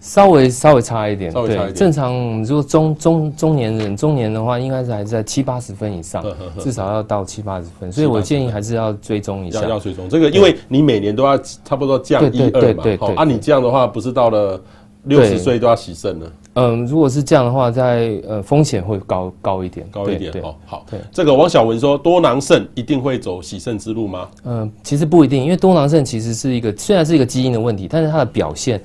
[0.00, 6.24] 稍微稍微差一点，对，正常我们说中中中年人，中年的话应该是还是在七八十分以上，
[6.60, 9.60] 至少要到七八十分，所以我建议还是要追踪一下。
[9.64, 14.60] 要追踪这个，因为你每年都要差不多降一二嘛，好，啊你这样的话，不是到了
[15.02, 16.32] 六十岁都要洗肾了？
[16.54, 20.54] 嗯，如果是这样的话，在呃风险会高高一点，高一点哦。
[20.64, 24.28] 好，对，这个王小文说多囊肾一定会走洗肾之路吗？
[24.44, 28.80] 嗯，其实不一定，因为多囊肾其实是一个虽然是一个基因的问题，但是它的表现。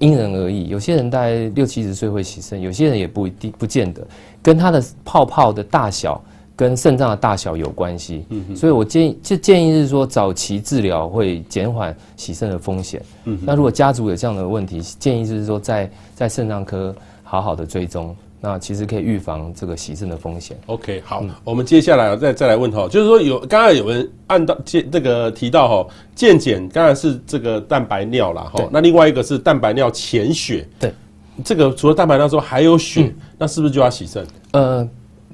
[0.00, 4.06] 因人而异，有些人大概六七十岁会洗肾，有些人也不一定，不见得，
[4.42, 6.22] 跟他的泡泡的大小
[6.56, 8.24] 跟肾脏的大小有关系。
[8.30, 13.02] 嗯，所以我建议就建议是说，早期治疗会减缓洗肾的风险。
[13.24, 18.16] 嗯，那如果家族有这样的问题，建议就是说在在肾脏科好好的追踪。
[18.44, 20.54] 那其实可以预防这个洗肾的风险。
[20.66, 30.68] OK，好，嗯、我们接下来再再来问哈，就是说有刚才有人按到健这个提到哈，健检当然是这个蛋白尿啦哈，那另外一个是蛋白尿潜血。
[30.78, 30.92] 对，
[31.42, 34.26] 这个除了蛋白尿之外还有血，嗯、那是不是就要洗肾？
[34.52, 34.86] 呃，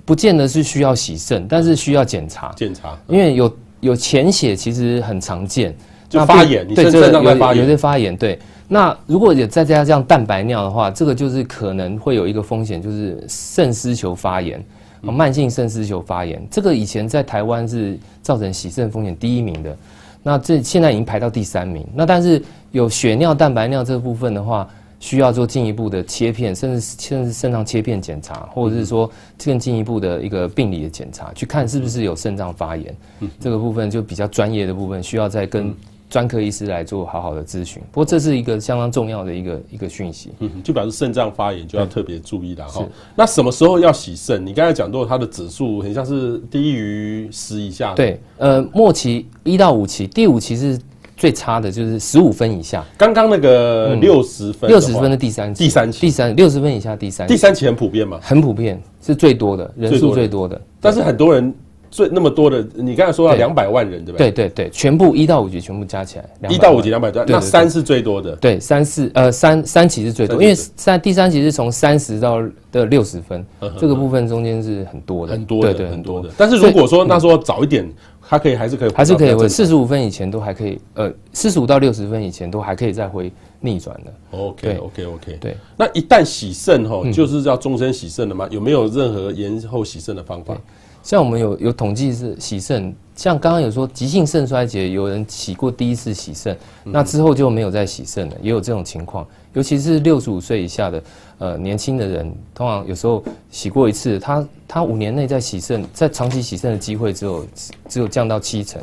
[0.05, 2.53] 不见得是需要洗肾，但是需要检查。
[2.57, 5.77] 检查，因为有有潜血其实很常见，
[6.11, 8.39] 就发炎，对，你肾脏在发炎，有些发炎，对。
[8.73, 14.63] 那如果也再加上这样蛋白尿的话，这个就是可能会有一个风险，就是肾丝球发炎，
[15.01, 16.41] 慢性肾丝球发炎。
[16.51, 19.77] 这个以前在台湾是造成洗肾风险第一名的，
[20.23, 21.85] 那这现在已经排到第三名。
[21.95, 22.41] 那但是
[22.71, 24.69] 有血尿蛋白尿这个部分的话，
[25.01, 29.11] 需要做进一步的切片，甚至甚至肾脏切片检查，或者是说
[29.45, 32.95] 更进一步的一个病理的检查，去看是不是有肾脏发炎。
[33.41, 35.75] 这个部分就比较专业的部分，需要再跟。
[36.11, 37.83] 专科医师来做好好的咨询。
[37.91, 42.85] 不过这是一个相当重要的一个一个讯息，嗯，就表示肾脏发炎就要特别注意了哈。
[43.15, 44.45] 那什么时候要洗肾？
[44.45, 50.79] 你刚才讲到它的指数很像是低于十以下，对，呃，末期一到五期，第五期是。
[51.17, 52.83] 最差的就是十五分以下。
[52.97, 58.19] 刚刚那个六十分，六十分的第三期，第三期，第三六十分以下第三期，第三期很普遍嘛？
[58.23, 60.59] 很普遍，是最多的人数最多的。
[60.81, 61.55] 但是很多人
[61.91, 64.31] 最那么多的，你刚才说到两百万人对不对？
[64.31, 68.37] 对对对，全部一到五级全部加起来，一到五级两百多，那三是最多的。
[68.37, 73.45] 对，三四呃三三期是最多，因为三第三期是从三十到的六十分，
[73.79, 76.31] 这个部分中间是很多的，很多的，对对很多的。
[76.37, 77.91] 但是如果说那时候早一点。
[78.23, 84.39] 它可以还是可以还是可以回四十五分以前都还可以，呃，四十五到六十分以前都还可以再回逆转的。
[84.39, 85.57] OK OK OK 对。
[85.77, 88.47] 那一旦洗肾吼，就是要终身洗肾的吗？
[88.49, 90.57] 有没有任何延后洗肾的方法？
[91.03, 99.27] 像我们有有统计是洗肾，像刚刚有说急性肾衰竭，有人洗过第一次洗肾，那之后就没有再洗肾了，也有这种情况。
[99.53, 101.03] 尤其是六十五岁以下的。
[101.41, 107.47] 呃，年轻的人通常有时候洗过一次，他他五年内再洗肾，在长期洗肾的机会只有
[107.89, 108.79] 只有降到七成，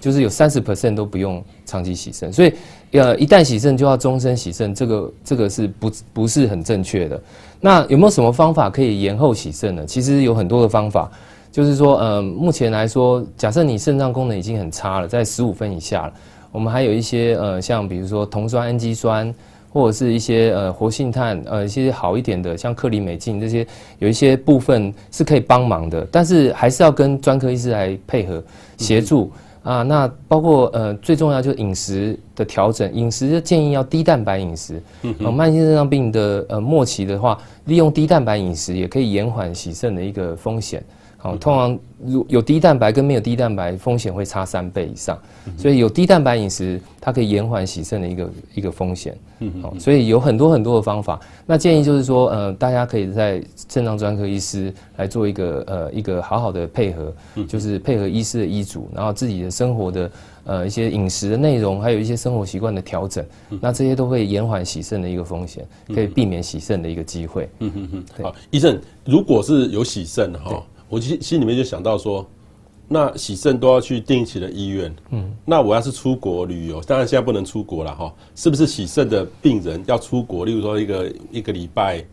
[0.00, 2.52] 就是有三十 percent 都不用长期洗肾，所以
[2.90, 7.22] 呃，一旦洗肾就要终身洗肾，这个这个是不不是很正确的。
[7.60, 9.86] 那有没有什么方法可以延后洗肾呢？
[9.86, 11.08] 其实有很多的方法，
[11.50, 16.12] 就是说呃，目前来说，假设你肾脏功能已经很差了，在十五分以下了，
[16.52, 19.34] 我们还有一些呃，像比如说酮酸氨基酸。
[19.72, 23.64] 或者是一些呃活性炭，呃一些好一点的，像克里美净这些，
[24.00, 28.42] 有一些部分是可以帮忙的，但是还是要跟专科医师来配合
[28.78, 29.30] 协助、
[29.62, 29.82] 嗯、啊。
[29.84, 34.82] 那包括呃最重要就是饮食的调整，饮食的建议要低蛋白饮食。
[35.02, 40.82] 嗯，慢性肾脏病的呃末期的话，利用低蛋白饮食也可以延缓洗肾的一个风险。
[41.22, 45.18] 好，通常如有低蛋白跟没有低蛋白风险会差三倍以上，
[45.54, 49.14] 所以有低蛋白饮食，它可以延缓洗肾的一个一个风险。
[49.60, 51.20] 好，所以有很多很多的方法。
[51.44, 57.12] 那建议就是说，呃，大家可以在肾脏专科医师来做一个呃一个好好的配合，
[57.46, 60.10] 就是配合医师的医嘱，然后自己的生活的
[60.44, 63.22] 呃一些饮食的内容，还有一些生活习惯的调整，
[63.60, 67.46] 那这些都会延缓洗肾的一个风险，可以避免洗肾的一个机会。
[67.58, 68.04] 嗯嗯嗯。
[68.22, 70.62] 好，医生，如果是有洗肾哈。
[70.90, 72.26] 我心心里面就想到说，
[72.88, 82.04] 那喜肾都要去定期的医院，嗯，那我要是出国旅游，当然现在不能出国了哈，是不是喜肾的病人要出国，例如说一个一个礼拜，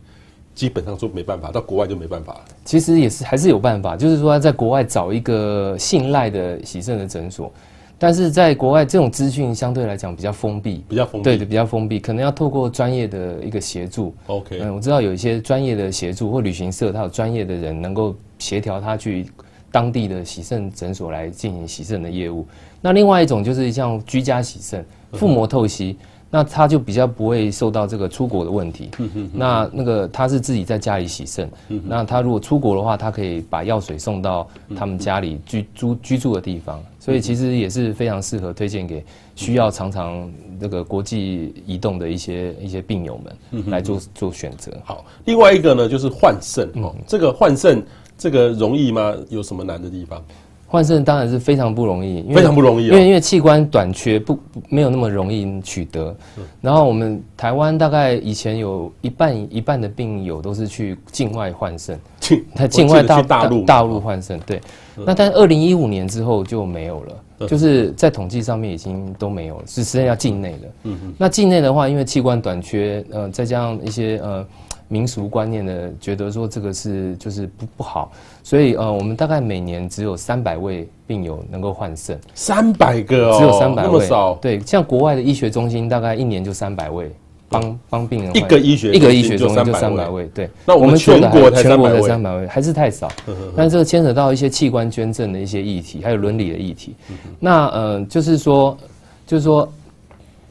[0.54, 2.40] 基本上说没办法，到国外就没办法了。
[2.64, 7.52] 其实也是还是有办法，就是说在国外找一个信赖的洗肾的诊所。
[7.98, 14.14] 但是在国外，这种资讯相对来讲比较封闭，比较封闭，对的，比较封闭，可能要透过专业的一个协助。
[14.26, 19.26] OK，嗯，我知道有一些专业的协助或旅行社，他有专业的人能够协调他去
[19.72, 22.46] 当地的洗肾诊所来进行洗肾的业务。
[22.80, 25.96] 那另外一种就是像居家洗肾、腹膜透析。
[26.00, 28.90] 嗯那他就比较不会受到这个出国的问题。
[29.32, 31.50] 那那个他是自己在家里洗肾。
[31.84, 36.82] 那他如果出国的话，他可以把药水送到他们家里居住居住的地方。
[36.98, 39.02] 所以其实也是非常适合推荐给
[39.34, 44.70] 需要常常这个国际移动的一些一些病友们来做做选择。
[44.84, 47.82] 好，另外一个呢就是换肾哦，这个换肾
[48.18, 49.14] 这个容易吗？
[49.30, 50.22] 有什么难的地方？
[50.70, 54.38] 换肾当然是非常不容易，非常不容易，因为因为器官短缺不
[54.68, 56.14] 没有那么容易取得。
[56.60, 61.98] 然后我们台湾大概以前有一半一半的病友都是去境外换肾，
[62.54, 64.38] 他境外大大陆大陆换肾。
[64.40, 64.60] 对，
[64.94, 70.58] 那但二零一五年之后就没有了，就是在统计上面已经都没有了，只剩下境内的。
[70.82, 71.14] 嗯嗯。
[71.16, 74.46] 那境内的话，因为器官短缺，呃，再加上一些呃。
[74.88, 78.10] 民俗观念的觉得说这个是就是不不好，
[78.42, 84.34] 所以呃我们大概每年只有三百位病友能够换肾，三百个哦，只有三百位，那么少。
[84.36, 87.10] 对，像国外的医学中心大概一年就三百位，
[87.48, 90.48] 帮帮病人一个医学一个医学中心就三百位，对。
[90.64, 93.10] 那我们全国才全国才三百位，还是太少。
[93.54, 96.94] 但是这个牵扯到一些器官捐赠的一些议题，还有伦理的议题。
[97.38, 98.76] 那呃就是说
[99.26, 99.70] 就是说。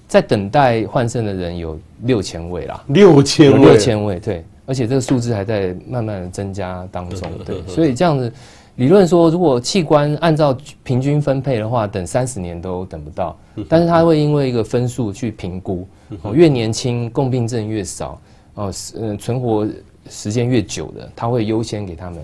[0.08, 8.32] 在等待换肾的人有六千位啦，六千位，六千位，对，而且这个数字还在慢慢的增加当中，对，所以这样子，
[8.76, 13.38] 理论说，如果器官按照平均分配的话，等三十年都等不到，
[13.68, 15.86] 但是它会因为一个分数去评估，
[16.22, 18.20] 哦，越年轻共病症越少，
[18.54, 19.68] 哦，嗯，存活
[20.10, 22.20] 时间越久的，他会优先给他们。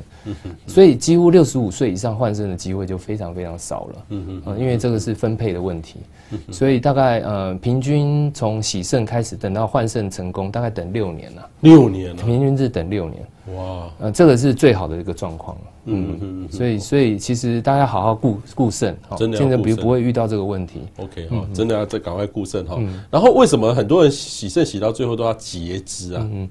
[0.66, 4.06] 所以几乎六十五岁以上换肾的机会就非常非常少了。
[4.10, 5.98] 嗯嗯，因为这个是分配的问题。
[6.50, 11.50] 所以大概呃，平均从洗肾开始等到换肾成功，大概等六年了。
[11.60, 13.22] 六年了，平均是等六年。
[13.56, 15.58] 哇，呃，这个是最好的一个状况。
[15.86, 20.84] 嗯嗯，所以所以其实大家好好顾顾肾，真的，现在不不会遇到这个问题。
[20.98, 22.80] OK 哈，真的要再赶快顾肾哈。
[23.12, 26.28] 然后为什么很多人洗肾洗到最后都要截肢啊？
[26.34, 26.48] 嗯。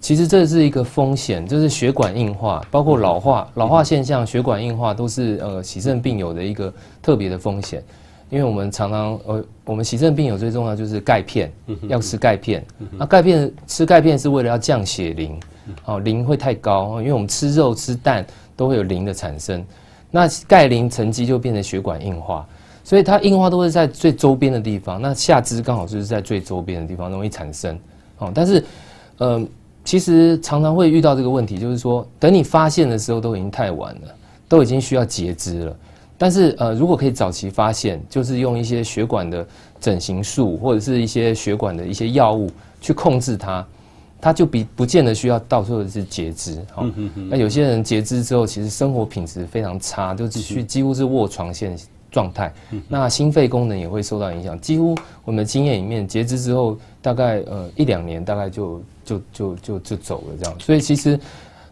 [0.00, 6.72] 其实这是一个风险，就是血管硬化，包括老化、老化现象、血管硬化都是呃洗肾病友的一个
[7.02, 7.82] 特别的风险。
[8.30, 11.52] 因为我们常常呃，我们洗肾病友最重要就是钙片，
[11.88, 12.64] 要吃钙片。
[12.96, 15.40] 那钙片吃钙片是为了要降血磷，
[15.84, 18.24] 哦，磷会太高，因为我们吃肉吃蛋
[18.56, 19.64] 都会有磷的产生，
[20.12, 22.46] 那钙磷沉积就变成血管硬化，
[22.84, 27.76] 所以它硬化都是在最周边的地方，那下肢刚好就是在最周边的地方容易产生，
[28.18, 28.64] 哦，但是
[29.18, 29.44] 呃。
[29.84, 34.14] 其实常常会遇到这个问题，就是说，等你发现的时候都已经太晚了，
[34.46, 35.76] 都已经需要截肢了。
[36.18, 39.44] 但是，呃，如果可以早期发现，就是用一些血管的
[39.80, 43.66] 整形术或者是一些血管的一些药物去控制它，
[44.20, 46.62] 它就比不见得需要到时候是截肢。
[46.72, 46.86] 好，
[47.30, 51.74] 那有些人截肢之后，其实生活品质非常差，就继续几乎是卧床现
[52.10, 52.52] 状态。
[52.86, 54.60] 那心肺功能也会受到影响。
[54.60, 58.80] 几乎我们的经验里面，截肢之后大概呃一两年，大概就。
[59.10, 61.18] 就就就就走了这样，所以其实，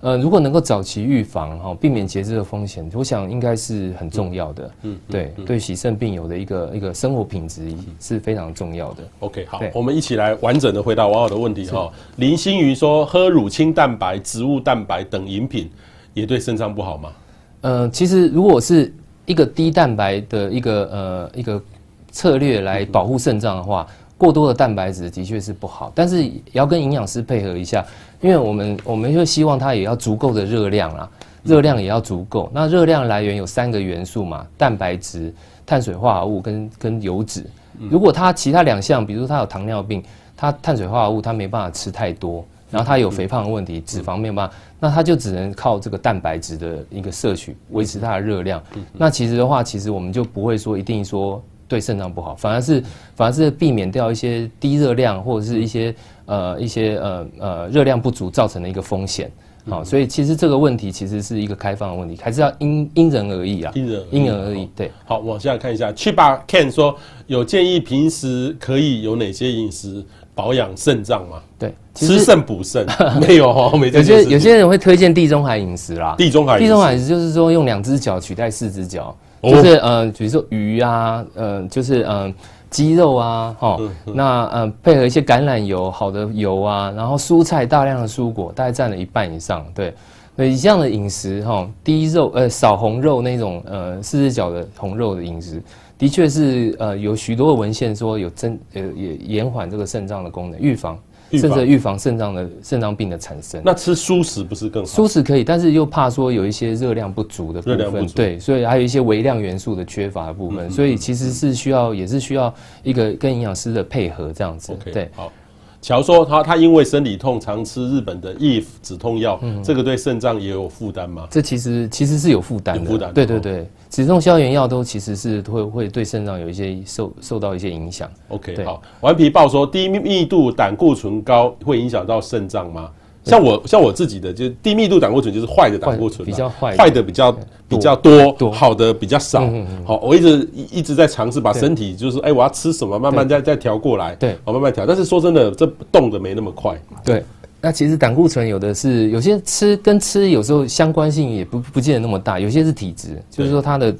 [0.00, 4.70] 呃，如果能够早期预防哈，避免截肢的风险，我想应该是很重要的。
[4.82, 9.02] 嗯，对对，洗肾病友的一个一个生活品质是非常重要的。
[9.20, 11.92] OK，好，我们一起来完整的回答网友的问题哈。
[12.16, 15.70] 林心瑜说，喝乳清蛋白、植物蛋白等饮品
[16.14, 17.12] 也对肾脏不好吗？
[17.60, 18.92] 呃，其实如果是
[19.26, 21.62] 一个低蛋白的一个呃一个
[22.10, 23.86] 策略来保护肾脏的话。
[24.18, 27.86] 过多的蛋白质的确是不好，但是也要跟营养师配合一下，
[28.20, 31.08] 因为我们我们就希望它也要足够的热量啊，
[31.44, 32.50] 热量也要足够。
[32.52, 35.32] 那热量来源有三个元素嘛，蛋白质、
[35.64, 37.46] 碳水化合物跟跟油脂。
[37.88, 40.02] 如果它其他两项，比如说它有糖尿病，
[40.36, 48.60] 它碳水化合物它没办法吃太多，然后它有肥胖的问题，脂肪没有办法，那它就只能靠这个蛋白质的一个摄取维持它的热量。
[48.94, 51.40] 那其实的话，其实我们就不会说一定说。
[51.68, 52.82] 对肾脏不好，反而是
[53.14, 55.94] 反而是避免掉一些低热量或者是一些
[56.24, 59.30] 呃一些呃呃热量不足造成的一个风险。
[59.68, 64.66] 好，所以其实这个问题其实是一个开放的问题，还是要因因人而异啊，因人因人而异。
[64.74, 66.96] 对，好，往下看一下，去吧 Ken 说
[67.26, 70.02] 有建议平时可以有哪些饮食
[70.34, 71.42] 保养肾脏吗？
[71.58, 72.86] 对，吃肾补肾
[73.20, 79.14] 没有哈，没有些有些人会推荐地中海饮食啦，地中海地中海饮食就是说用两只脚取代四只脚。
[79.42, 82.34] 就是呃，比如说鱼啊，呃，就是嗯，
[82.70, 89.94] 鸡肉啊，哈，那呃，配合一些橄榄油，好的油啊，然后蔬菜大量的蔬果，大概占了一半以上，对，
[90.36, 95.62] 所以这样的饮食哈，低肉呃少红肉那种呃四只脚的红肉的饮食，
[95.96, 100.98] 的确是呃有许多的文献说有增呃也延缓这个肾脏的功能，预防。
[101.32, 103.60] 甚至预防肾脏的肾脏病的产生。
[103.64, 104.88] 那吃蔬食不是更好？
[104.90, 112.52] 蔬食可以，但是又怕说有一些热量不足的部分，对，所以还有一些微量元素的缺乏的部分，所以其实是需要，也是需要
[112.82, 114.76] 一个跟营养师的配合这样子。
[114.92, 115.32] 对，好。
[115.80, 121.26] 乔说他他因为生理痛常吃日本的 If 止痛药，嗯，这个对肾脏也有负担吗？
[121.30, 123.12] 这其实其实是有负担的，负担。
[123.14, 128.10] 对对对，止痛消炎药都其实是会会对肾脏有一些受受到一些影响。
[128.28, 128.82] OK，好。
[129.00, 132.90] 顽皮豹说低密度胆固醇高会影响到肾脏吗？
[133.28, 137.30] 像我像我自己的，就是低密度胆固醇就是坏的胆固醇，比较坏，坏的比较
[137.68, 139.48] 比较多，好的比较少。
[139.84, 144.14] 好，我一直一直在尝试把身体，就是哎，我要吃什么，慢慢再再调过来。
[144.14, 144.86] 对，我慢慢调。
[144.86, 146.80] 但是说真的，这动的没那么快。
[147.04, 147.22] 对，
[147.60, 153.94] 那其实胆固醇有的是有些吃跟吃有时候相关性也不不见得那么大，有些是体质，就是说它的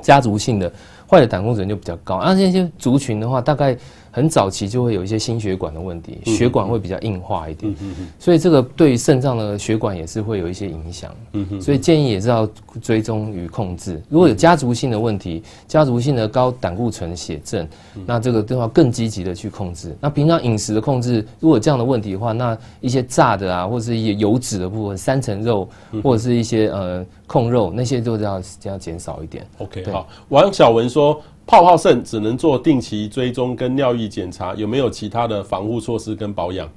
[0.00, 0.72] 家族性的
[1.08, 2.16] 坏的胆固醇就比较高。
[2.16, 3.76] 而这些族群的话，大概。
[4.16, 7.76] 很早期就会有一些心血管的问题，血管会比较硬化一点，
[8.18, 11.14] 所以这个对于肾脏的血管也是会有一些影响。
[11.60, 12.48] 所以建议也是要
[12.80, 14.00] 追踪与控制。
[14.08, 17.68] 如果有家族性的问题，家族性的高胆固醇血症，
[18.06, 19.94] 那这个都要更积极的去控制。
[20.00, 25.68] 那平常饮食的控制，如果有这样的问题的话，那一些炸的啊，或者是一些油脂的部分，三层肉
[26.02, 29.46] 或者是一些呃控肉，那些都要要减少一点。
[29.58, 30.08] OK，好。
[30.30, 31.20] 王小文说。
[31.46, 36.68] 泡泡肾只能做定期追踪跟尿液检查，有没有其他的防护措施跟保养？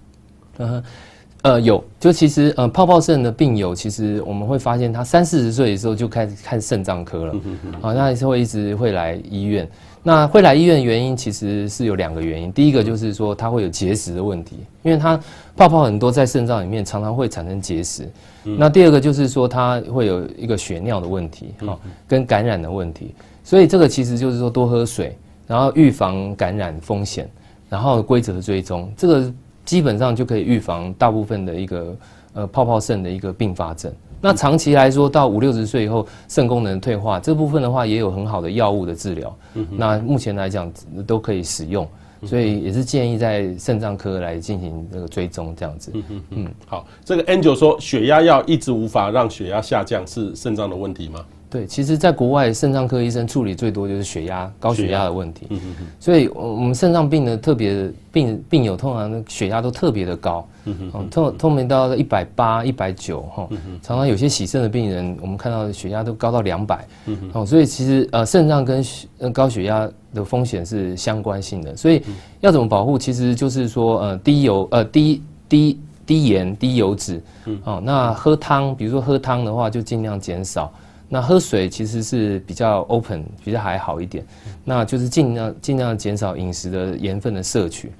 [0.57, 0.83] 呃，
[1.41, 9.67] 呃，有，就其实呃，泡泡肾的病友，其实我们会发现他三四十岁的时候就开始看肾脏科了，啊、嗯呃，那还是会一直会来医院。
[10.03, 15.19] 那会来医院的原因其实是有两个原因，第一个就是说它会有结石的问题，因为它
[15.55, 18.09] 泡泡很多在肾脏里面，常常会产生结石。
[18.43, 23.13] 那第二个就是说它会有一个血尿的问题，哈、哦，跟感染的问题。
[23.43, 25.15] 所以这个其实就是说多喝水，
[25.47, 27.29] 然后预防感染风险，
[27.69, 29.33] 然后规则追踪这个。
[29.65, 31.95] 基本上就可以预防大部分的一个
[32.33, 33.93] 呃泡泡肾的一个并发症。
[34.21, 39.35] 那长期来说，到五六十岁以后，肾功能退化这部分的话，也有很好的药物的治疗。
[39.71, 40.71] 那目前来讲
[41.07, 41.87] 都可以使用，
[42.25, 45.93] 所以也是建议在肾脏科来进行那个追踪这样子。
[46.31, 51.23] 嗯，好，这个 Angel 说血压药一直无法让血压下降，是肾脏的问题吗？
[51.49, 55.47] 对，其实，在国外，肾脏科医生处理最多就是血压、高血压的问题。
[55.49, 55.87] 嗯嗯嗯。
[55.99, 60.47] 所以，我们肾脏病的特别病病友，通常血压都特别的高。
[60.65, 61.09] 嗯嗯。
[61.09, 63.49] 通通常到一百八、一百九哈。
[63.81, 66.87] 常常有些洗肾的病人，我们看到血压都高到两百。
[67.07, 67.47] 嗯嗯。
[67.47, 68.85] 所以其实呃，肾脏跟
[69.33, 71.75] 高血压的风险是相关性的。
[71.75, 72.03] 所以
[72.41, 72.95] 要怎么保护？
[72.95, 77.19] 其实就是说呃，低油呃低低低盐、低油脂。
[77.45, 77.59] 嗯。
[77.63, 80.71] 哦，那喝汤，比如说喝汤的话，就尽量减少。
[81.09, 84.23] 那喝水其实是比较 open，比较还好一点，
[84.63, 87.91] 那就是尽量尽量减少饮食的盐分的摄取。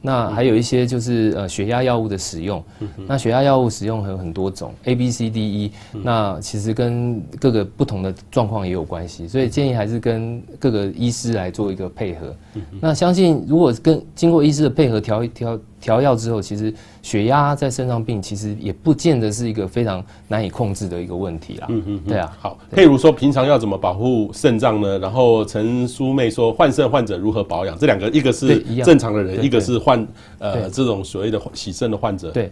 [0.00, 2.62] 那还有一些就是呃血压药物的使用，
[3.04, 12.32] 那血压药物使用还有很多种，A B C D E，那其实跟各个不同的状况也有关系，所以建议还是跟各个医师来做一个配合。
[12.80, 16.72] 那相信如果跟经过医师的配合调调调药之后，其实
[17.02, 21.66] 血压在肾脏病其实也不见得是一个非常难以控制的一个问题啦。
[21.70, 22.36] 嗯嗯，对啊。
[22.40, 24.98] 好，譬如说平常要怎么保护肾脏呢？
[24.98, 27.78] 然后陈淑妹说换肾患者如何保养？
[27.78, 30.06] 这两个一个是正常的人，一个是患
[30.38, 32.30] 呃这种所谓的洗肾的患者。
[32.30, 32.50] 对，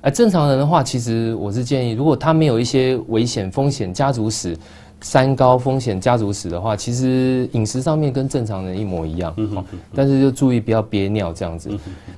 [0.00, 4.56] 呃正常人的话，其实我是建议，如果他没有一些危险风险家族史。
[5.04, 9.36] 三高风险家族史的话，其实饮食上面跟正常人一模一样，
[9.94, 11.70] 但是就注意不要憋尿这样子。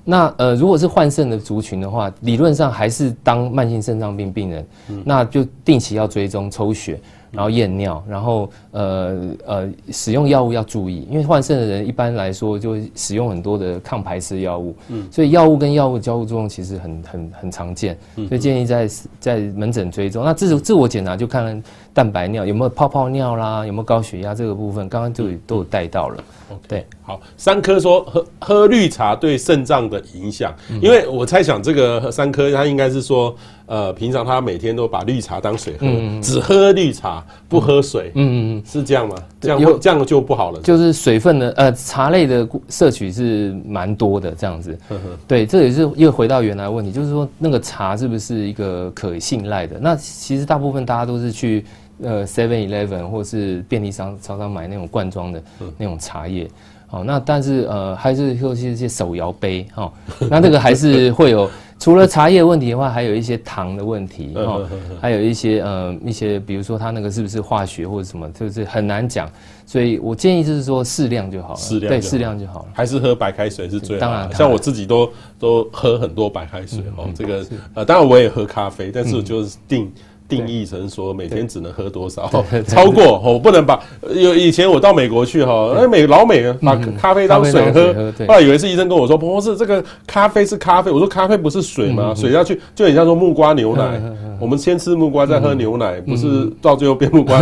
[0.05, 4.67] 那呃，如果是患肾的族群的话，理论上还是当慢性肾脏病病人，
[5.05, 7.01] 那就定期要追踪抽血。
[7.37, 9.17] 然后验尿，然后呃
[9.47, 18.89] 呃使用药物要注意，因为换肾的人一般来说就会使用很多的抗排斥药物，嗯，所以药物跟药物交互作用其实很很很常见，所以建议在
[19.21, 20.25] 在门诊追踪。
[20.25, 21.63] 那自自我检查就看
[21.93, 26.25] 蛋白尿有没有泡泡尿啦，有没有高血压这个部分，刚刚就都有带到了。
[26.67, 33.37] 对，好，三科说喝喝绿茶对肾脏的影响，因为我猜想这个三科他应该是说。
[33.67, 39.17] 呃，平常他每天都把绿茶当水喝，嗯、只喝绿茶不喝水，嗯嗯嗯，是这样吗？
[39.41, 40.61] 这样会这样就不好了。
[40.61, 49.79] 就是水分的呃茶类的摄取是蛮多的这样子，呵呵对，这也是又回到原来的问题，就是说那个茶是不是一个可信赖的？
[49.81, 51.65] 那其实大部分大家都是去
[52.03, 55.43] 呃 Seven Eleven 或是便利商常常买那种罐装的
[55.77, 56.49] 那种茶叶。
[56.89, 59.93] 好，那但是呃，还是有一些手摇杯哈，
[60.31, 64.67] 那这个还是会有，除了茶叶问题的话，还有一些糖的问题哦，
[65.01, 69.31] 还有一些呃一些，比如说它那个是不是化学或者什么，就是很难讲，
[69.67, 74.01] 所以我建议就是说适量就好了，适量对适量就好了，还是喝白开水是最好的。
[74.01, 79.93] 当然，像我自己都都喝很多白开水哦，这个呃，当然我也喝咖啡，但是我就是定。
[80.29, 82.31] 定义成说每天只能喝多少，
[82.67, 83.81] 超过我不能把。
[84.15, 87.93] 有以前我到美国去哈，哎美老美把咖啡当水喝，
[88.27, 92.15] 后来有一次医生跟我说，不是这个咖啡是咖啡，我说咖啡不是水吗？
[92.15, 94.01] 水下去就很像说木瓜牛奶，
[94.41, 97.39] 我们先吃木瓜再喝牛奶，不是到最后变木瓜。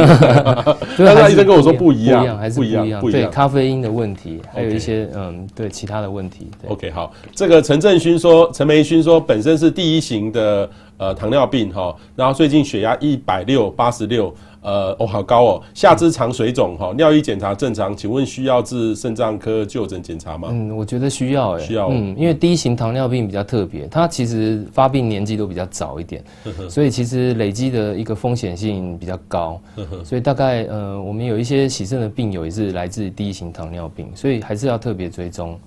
[0.99, 3.23] 但是医生跟我说不一样，还是不一样，不一样。
[3.23, 6.49] 对咖啡因的问题，还有一些嗯对其他的问题。
[6.69, 10.69] OK 好，这个陈振勋说，陈梅勋说本身是第一型的。
[10.97, 14.33] 呃，糖尿病哈，然后最近血压一百六八十六，
[14.63, 20.49] 呃，哦，好高哦，下肢肠水肿哈，尿液检查正常，请问需要至肾脏科就诊检查吗？
[20.53, 26.23] 嗯，我觉得需要，需要，嗯，因为第一型糖尿病比较特别，它其实发病年纪都比较早一点，
[26.71, 29.61] 所以其实累积的一个风险性比较高，
[30.05, 35.59] 所以大概呃，我们有一些洗肾的病友也是来自第一型糖尿病，所以还是要特别追踪。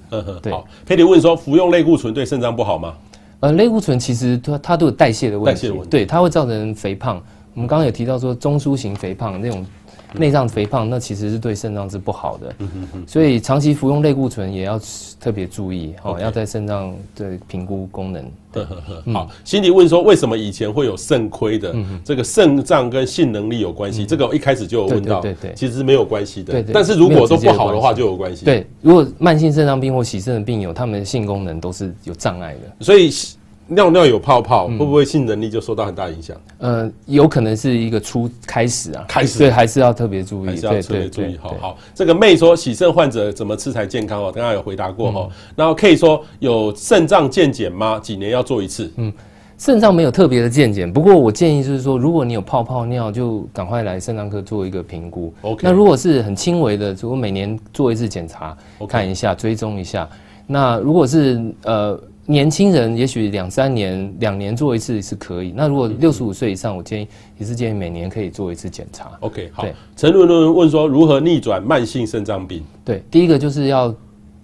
[0.42, 2.94] 对，好，佩里问说，服用类固醇对肾脏不好吗？
[3.40, 7.22] 呃，类固醇其实它它都有代谢的问题，对，它会造成肥胖。
[7.54, 9.66] 我们刚刚有提到说中枢型肥胖那种。
[10.14, 12.56] 内脏肥胖，那其实是对肾脏是不好的，
[13.06, 14.80] 所以长期服用类固醇也要
[15.20, 18.26] 特别注意哦，要在肾脏对评估功能。
[19.14, 21.76] 好，辛迪问说，为什么以前会有肾亏的？
[22.04, 24.06] 这个肾脏跟性能力有关系？
[24.06, 26.64] 这个我一开始就有问到，对对，其实是没有关系的。
[26.74, 28.46] 但是如果都不好的话，就有关系。
[28.46, 32.84] 对，如果慢性肾脏病或洗肾的病友，他们的性功能都是有障碍的。
[32.84, 33.12] 所以
[33.68, 36.36] 尿尿有泡泡，会不会性能力就受到很大影响？
[36.60, 41.38] 呃，有可能是一个初开始啊，开始对，还是要特别注意，还是要特别注意。
[41.38, 44.32] 好好，这个妹说洗肾患者怎么吃才健康哦？
[44.34, 45.30] 刚刚有回答过哈。
[45.56, 48.00] 然后 K 说有肾脏健检吗？
[48.00, 48.90] 几年要做一次？
[48.96, 49.12] 嗯，
[49.58, 55.34] 肾脏没有特别的健检，不过我建议就是说，如果你有泡泡尿，就赶快来肾脏科做一个评估。
[55.42, 58.88] OK，那如果是很轻微的，如果每年做一次检查，Okay.
[58.88, 60.08] 看一下追踪一下。
[60.46, 62.00] 那如果是呃。
[62.30, 65.54] 年轻人也许两三年、两年做一次是可以。
[65.56, 67.08] 那如果六十五岁以上，我建议
[67.38, 69.10] 也是建议每年可以做一次检查。
[69.22, 69.66] OK，好。
[69.96, 72.62] 陈伦伦问说，如何逆转慢性肾脏病？
[72.84, 73.96] 对，第一个就是要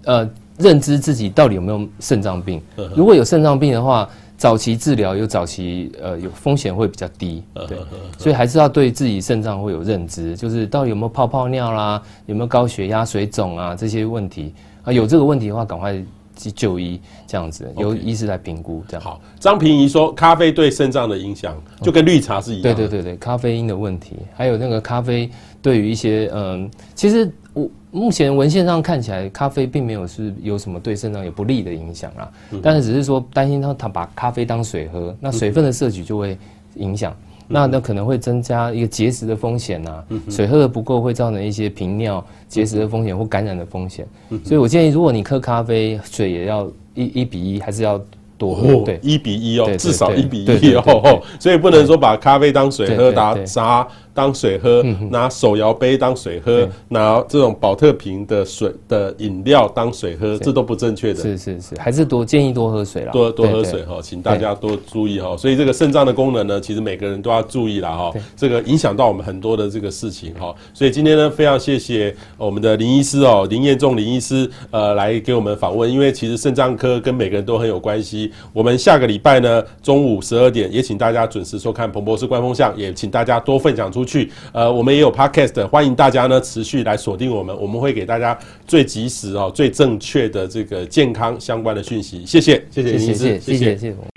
[0.06, 2.62] 呃认知自己到底有没有肾脏病。
[2.96, 7.44] 如果有肾脏病的话，早期治疗有早期呃有风险会比较低。
[7.68, 7.78] 对，
[8.18, 14.54] 所以还是要对自己肾脏会有认知，就是到底有没有泡泡尿啦，有没有高血压、水肿啊这些问题
[14.84, 16.02] 啊，有这个问题的话，赶快。
[16.36, 19.04] 去就医这样子，由医师来评估这样。
[19.04, 22.64] 好，张平仪说，咖啡对肾脏的影响就跟绿茶是一样。
[22.64, 25.30] 对对对对，咖啡因的问题，还有那个咖啡
[25.62, 32.32] 对于一些嗯，其实我目前文献上看起来，咖啡并没有是有什么对肾脏有不利的影响啦。
[32.62, 36.38] 但是只是说担心他他把咖啡当水喝，那水分的摄取就会
[36.76, 37.16] 影响。
[37.54, 44.06] 那那可能会增加一个结石的风险呐，水喝的不够会造成一些频尿、结石的风险或感染的风险。
[44.44, 48.02] 所以我建议，如果你喝咖啡，水也要一一比一，还是要。
[48.40, 61.22] 哦，对，一比一哦，至少一比一哦， 所以不能说把咖啡当水喝，拿茶当水喝，拿手摇杯当水喝，拿这种宝特瓶的水的饮料当水喝，这都不正确的。
[61.22, 65.36] 是是是，还是多建议多喝水啦，多多喝水哈，请大家多注意哈。
[65.36, 70.54] 所以这个肾脏的功能呢，其实每个人都要注意啦哈，这个影响到我们很多的这个事情哈。
[70.74, 78.32] 所以今天呢，非常谢谢我们的林医师哦，林彦仲林医师呃来给我们访问，因为其实肾脏科跟每个人都很有关系。
[78.52, 84.32] 我们下个礼拜呢，中午十二点也请大家准时收看彭博士观风向，也请大家多分享出去。
[84.52, 88.38] 呃，我们也有 podcast，欢迎大家呢持续来锁定我们，我们会给大家
[88.68, 92.26] 最及时哦、最正确的这个健康相关的讯息。
[92.26, 94.13] 谢谢，谢谢林医师，谢谢，谢谢。